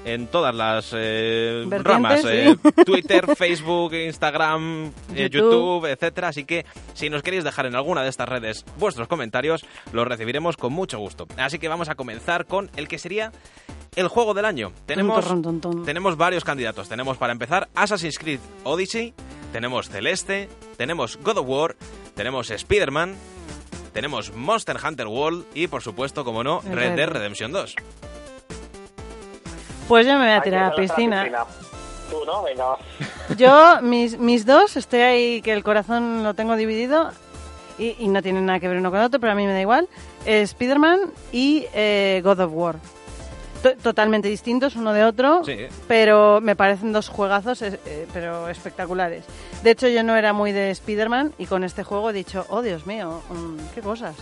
[0.05, 2.27] en todas las eh, ramas, sí.
[2.29, 5.51] eh, Twitter, Facebook, Instagram, eh, YouTube.
[5.51, 6.29] YouTube, etcétera.
[6.29, 10.57] Así que si nos queréis dejar en alguna de estas redes vuestros comentarios, los recibiremos
[10.57, 11.27] con mucho gusto.
[11.37, 13.31] Así que vamos a comenzar con el que sería
[13.95, 14.71] el juego del año.
[14.85, 15.85] Tenemos, Tum, tum, tum, tum.
[15.85, 16.87] tenemos varios candidatos.
[16.89, 19.13] Tenemos para empezar Assassin's Creed Odyssey,
[19.51, 20.47] tenemos Celeste,
[20.77, 21.75] tenemos God of War,
[22.15, 23.15] tenemos Spider-Man,
[23.93, 27.09] tenemos Monster Hunter World y, por supuesto, como no, Red Dead.
[27.09, 27.75] Redemption 2.
[29.87, 31.29] Pues yo me voy a tirar a la piscina.
[32.09, 32.43] Tú, ¿no?
[32.43, 32.75] Venga.
[33.37, 37.11] Yo, mis, mis dos, estoy ahí que el corazón lo tengo dividido
[37.77, 39.61] y, y no tienen nada que ver uno con otro, pero a mí me da
[39.61, 39.87] igual.
[40.25, 40.99] Eh, Spider-Man
[41.31, 42.75] y eh, God of War.
[43.63, 45.55] To- totalmente distintos uno de otro, Sí.
[45.87, 49.23] pero me parecen dos juegazos, eh, eh, pero espectaculares.
[49.63, 52.61] De hecho, yo no era muy de Spider-Man y con este juego he dicho, oh
[52.61, 54.15] Dios mío, mm, qué cosas.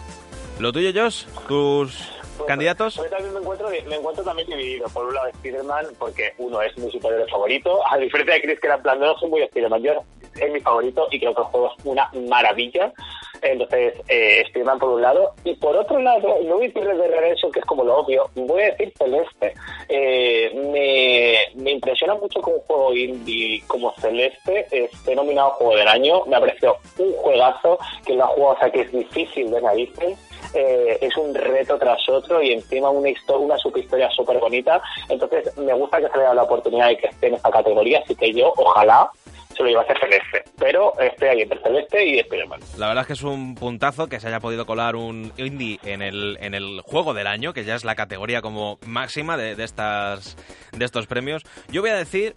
[0.60, 1.24] ¿Lo tuyo, Josh?
[1.48, 2.06] ¿Tus
[2.46, 2.96] candidatos?
[2.96, 4.88] Yo también me encuentro, me encuentro también dividido.
[4.90, 7.82] Por un lado Spider-Man, porque uno es mi superhéroe favorito.
[7.90, 9.84] A diferencia de Chris, que era en plan, no soy muy de Spider-Man.
[9.84, 10.04] Yo
[10.40, 12.94] es mi favorito y creo que el juego es una maravilla.
[13.42, 15.34] Entonces, eh, Spider-Man por un lado.
[15.44, 18.30] Y por otro lado, no voy a decir Dead Redemption, que es como lo obvio.
[18.36, 19.54] Voy a decir Celeste.
[19.88, 25.88] Eh, me, me impresiona mucho que un juego indie como Celeste esté nominado Juego del
[25.88, 26.26] Año.
[26.26, 29.62] Me ha parecido un juegazo que lo ha jugado, o sea, que es difícil de
[29.62, 30.18] narices.
[30.54, 34.82] Eh, es un reto tras otro y encima una historia, una subhistoria súper bonita.
[35.08, 38.00] Entonces, me gusta que se le haya la oportunidad de que esté en esta categoría,
[38.04, 39.10] así que yo, ojalá,
[39.56, 40.44] se lo llevase Celeste.
[40.58, 42.60] Pero estoy ahí entre Celeste y Spider-Man.
[42.78, 46.02] La verdad es que es un puntazo que se haya podido colar un indie en
[46.02, 49.64] el, en el juego del año, que ya es la categoría como máxima de, de
[49.66, 50.36] estas,
[50.72, 51.44] de estos premios.
[51.70, 52.36] Yo voy a decir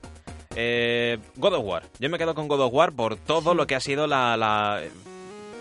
[0.56, 1.82] eh, God of War.
[1.98, 4.80] Yo me quedo con God of War por todo lo que ha sido la-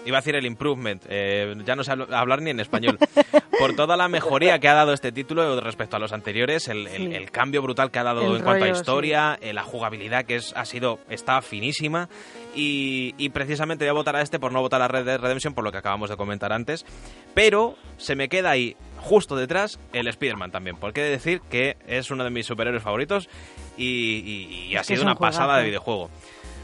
[0.06, 2.98] Iba a decir el improvement, eh, ya no sé habl- hablar ni en español.
[3.60, 6.96] Por toda la mejoría que ha dado este título respecto a los anteriores, el, el-
[7.12, 7.16] Sí.
[7.16, 10.26] el cambio brutal que ha dado El en cuanto a rollo, historia, eh, la jugabilidad
[10.26, 12.10] que es, ha sido, está finísima.
[12.56, 15.54] Y, y precisamente voy a votar a este por no votar a Red Dead Redemption,
[15.54, 16.84] por lo que acabamos de comentar antes.
[17.36, 20.76] Pero se me queda ahí, justo detrás, el Spider-Man también.
[20.78, 23.30] Porque he de decir que es uno de mis superhéroes favoritos
[23.78, 25.60] y, y- y ha sido una pasada juegazo.
[25.62, 26.10] de videojuego.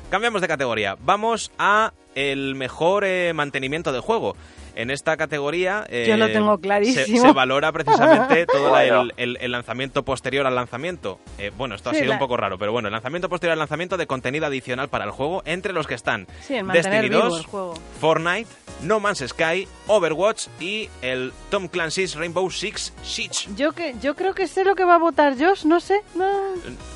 [0.10, 0.96] Cambiamos de categoría.
[1.02, 4.38] Vamos a el mejor eh, mantenimiento de juego.
[4.80, 7.22] En esta categoría eh, Yo lo tengo se, clarísimo.
[7.22, 9.02] se valora precisamente todo Bueno.
[9.02, 11.20] el, el- el lanzamiento posterior al lanzamiento.
[11.40, 13.54] Eh, bueno, esto ha Sí, sido la- un poco raro, pero bueno, el lanzamiento posterior
[13.54, 17.22] al lanzamiento de contenido adicional para el juego, entre los que están Sí, Destiny vivo
[17.24, 17.74] 2, el juego.
[18.00, 18.48] Fortnite,
[18.84, 23.50] No Man's Sky, Overwatch y el Tom Clancy's Rainbow Six Siege.
[23.56, 26.02] Yo, que, yo creo que sé lo que va a votar Josh, no sé.
[26.14, 26.28] No.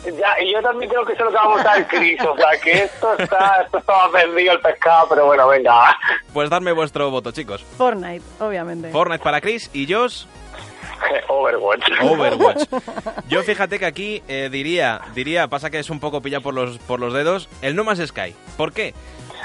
[0.06, 2.22] Ya, y yo también creo que es lo que va a votar Chris.
[2.22, 5.98] O sea, que esto está, esto está más vendido el pescado, pero bueno, venga.
[6.32, 7.66] Pues darme vuestro voto, chicos.
[7.78, 8.92] Fortnite, obviamente.
[8.92, 10.26] Fortnite para Chris y Josh
[11.30, 11.84] Overwatch.
[12.02, 12.64] Overwatch.
[13.30, 16.78] Yo fíjate que aquí eh, diría, diría, pasa que es un poco pilla por los,
[16.80, 18.34] por los dedos, el No Man's Sky.
[18.58, 18.94] ¿Por qué?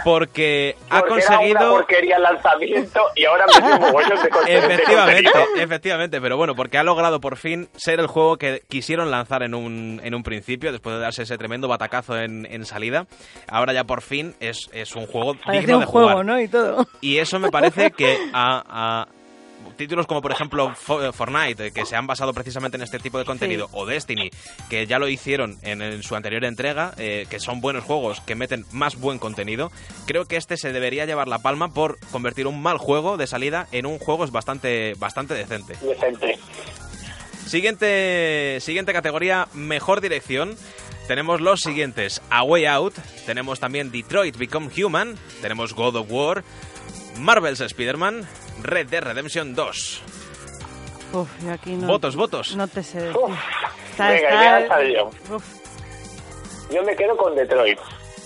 [0.04, 1.70] Porque ha Porque Era una conseguido...
[1.72, 3.88] porquería el lanzamiento y ahora me
[4.46, 9.42] Efectivamente, efectivamente, pero bueno, porque ha logrado por fin ser el juego que quisieron lanzar
[9.42, 13.06] en un, en un principio, después de darse ese tremendo batacazo en, en salida.
[13.48, 16.04] Ahora ya por fin es, es un juego Parece digno un de jugar.
[16.06, 16.40] juego, ¿no?
[16.40, 16.86] Y todo.
[17.00, 18.62] Y eso me parece que a,
[19.02, 19.08] a
[19.76, 23.18] títulos como por ejemplo Fo- Fortnite, eh, que se han basado precisamente en este tipo
[23.18, 24.30] de contenido, o Destiny,
[24.70, 28.34] que ya lo hicieron en, en su anterior entrega, eh, que son buenos juegos que
[28.34, 29.70] meten más buen contenido,
[30.06, 33.68] creo que este se debería llevar la palma por convertir un mal juego de salida
[33.72, 35.76] en un juego bastante, bastante decente.
[35.80, 36.38] Decente.
[37.46, 40.56] Siguiente, siguiente categoría, mejor dirección.
[41.06, 42.94] Tenemos los siguientes: A Way Out,
[43.26, 46.42] tenemos también Detroit Become Human, tenemos God of War,
[47.18, 48.26] Marvel's Spider-Man,
[48.62, 50.02] Red Dead Redemption 2.
[51.12, 51.86] Uf, yo aquí no.
[51.86, 52.56] Votos, votos.
[52.56, 53.16] No te sé decir.
[53.16, 53.30] Uf,
[53.92, 55.10] Está, venga, está- ya salió.
[55.30, 55.44] Uf,
[56.70, 57.78] Yo me quedo con Detroit.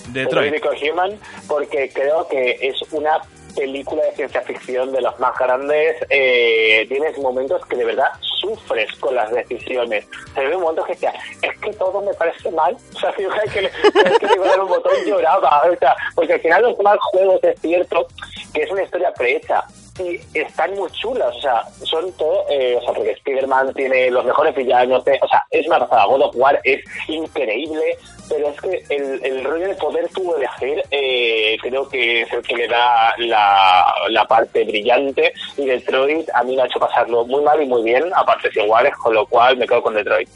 [0.09, 0.53] Detroit.
[0.53, 3.21] Become Human porque creo que es una
[3.55, 5.97] película de ciencia ficción de las más grandes.
[6.09, 8.09] Eh, tienes momentos que de verdad
[8.41, 10.07] sufres con las decisiones.
[10.35, 11.13] Se ve un momento que decía,
[11.43, 12.77] es que todo me parece mal.
[12.95, 13.71] O sea, yo que,
[14.19, 15.63] que le iba a dar un botón lloraba.
[15.71, 18.09] O sea, porque al final los demás juegos es cierto
[18.55, 19.63] que es una historia prehecha.
[19.99, 24.25] Y están muy chulas, o sea, son todo, eh, o sea, porque Spider-Man tiene los
[24.25, 28.61] mejores villanos, eh, o sea, es una pasada, God of War es increíble, pero es
[28.61, 32.69] que el, el rollo de poder tú elegir eh, creo que es el que le
[32.69, 37.61] da la, la parte brillante y Detroit a mí me ha hecho pasarlo muy mal
[37.63, 40.29] y muy bien a partes iguales, con lo cual me quedo con Detroit.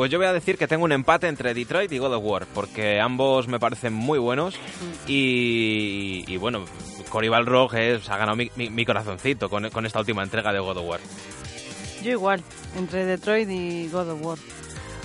[0.00, 2.46] Pues yo voy a decir que tengo un empate entre Detroit y God of War,
[2.54, 4.54] porque ambos me parecen muy buenos
[5.06, 6.64] y, y bueno,
[7.10, 10.58] Cory Balrog es, ha ganado mi, mi- mi corazoncito con, con esta última entrega de
[10.58, 11.00] God of War.
[12.02, 12.42] yo igual,
[12.78, 14.38] entre Detroit y God of War.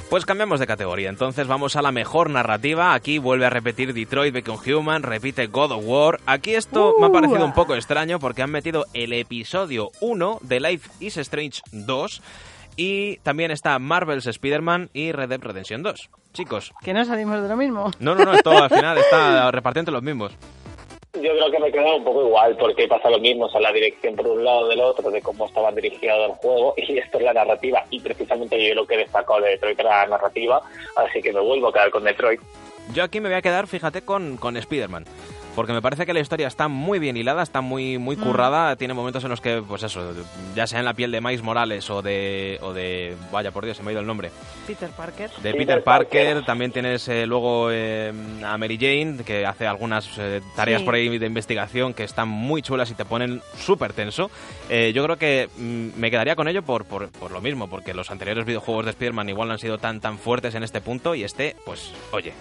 [0.09, 2.93] Pues cambiamos de categoría, entonces vamos a la mejor narrativa.
[2.93, 6.21] Aquí vuelve a repetir Detroit Become Human, repite God of War.
[6.25, 10.59] Aquí esto me ha parecido un poco extraño porque han metido el episodio 1 de
[10.61, 12.21] Life is Strange 2
[12.75, 16.09] y también está Marvel's Spider-Man y Red Dead Redemption 2.
[16.33, 17.91] Chicos, Que no salimos de lo mismo.
[17.99, 20.37] no, no, no, esto al final está repartiendo los mismos.
[21.13, 23.71] Yo creo que me queda un poco igual, porque pasa lo mismo, o sea, la
[23.71, 27.23] dirección por un lado del otro, de cómo estaba dirigido el juego, y esto es
[27.23, 30.61] la narrativa, y precisamente yo lo que destacó de Detroit era la narrativa,
[30.97, 32.41] así que me vuelvo a quedar con Detroit.
[32.93, 35.05] Yo aquí me voy a quedar, fíjate, con, con Spider-Man
[35.55, 38.21] porque me parece que la historia está muy bien hilada, está muy muy mm.
[38.21, 40.13] currada, tiene momentos en los que, pues eso,
[40.55, 43.77] ya sea en la piel de Miles Morales o de, o de vaya por Dios,
[43.77, 44.31] se me ha ido el nombre.
[44.67, 45.31] Peter Parker.
[45.41, 46.45] De Peter, Parker.
[46.45, 48.11] también tienes eh, luego eh,
[48.43, 52.61] a Mary Jane, que hace algunas eh, tareas por ahí de investigación que están muy
[52.61, 54.29] chulas y te ponen súper tenso.
[54.69, 58.11] yo creo que mm, me quedaría con ello por, por, por, lo mismo, porque los
[58.11, 61.23] anteriores videojuegos de Spider-Man igual no han sido tan, tan fuertes en este punto y
[61.23, 62.33] este, pues, oye,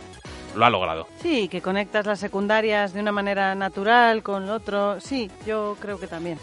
[0.54, 1.06] lo ha logrado.
[1.20, 5.00] Sí, que conectas las secundarias de una manera natural con lo otro.
[5.00, 6.38] Sí, yo creo que también.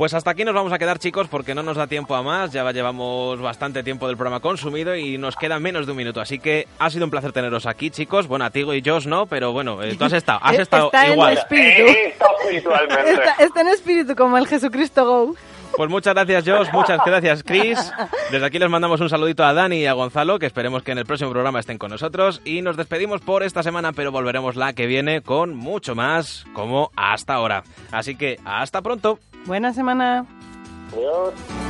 [0.00, 2.52] Pues hasta aquí nos vamos a quedar chicos porque no nos da tiempo a más,
[2.52, 6.38] ya llevamos bastante tiempo del programa consumido y nos queda menos de un minuto, así
[6.38, 9.52] que ha sido un placer teneros aquí chicos, bueno a ti y Josh no, pero
[9.52, 11.32] bueno, eh, tú has estado, has estado está igual.
[11.32, 12.70] En espíritu.
[12.70, 15.34] Está, está en espíritu como el Jesucristo Go.
[15.76, 16.68] Pues muchas gracias, Josh.
[16.72, 17.92] Muchas gracias, Chris.
[18.30, 20.98] Desde aquí les mandamos un saludito a Dani y a Gonzalo, que esperemos que en
[20.98, 22.40] el próximo programa estén con nosotros.
[22.44, 26.90] Y nos despedimos por esta semana, pero volveremos la que viene con mucho más, como
[26.96, 27.62] hasta ahora.
[27.92, 29.18] Así que hasta pronto.
[29.46, 30.26] Buena semana.
[30.92, 31.69] Adiós.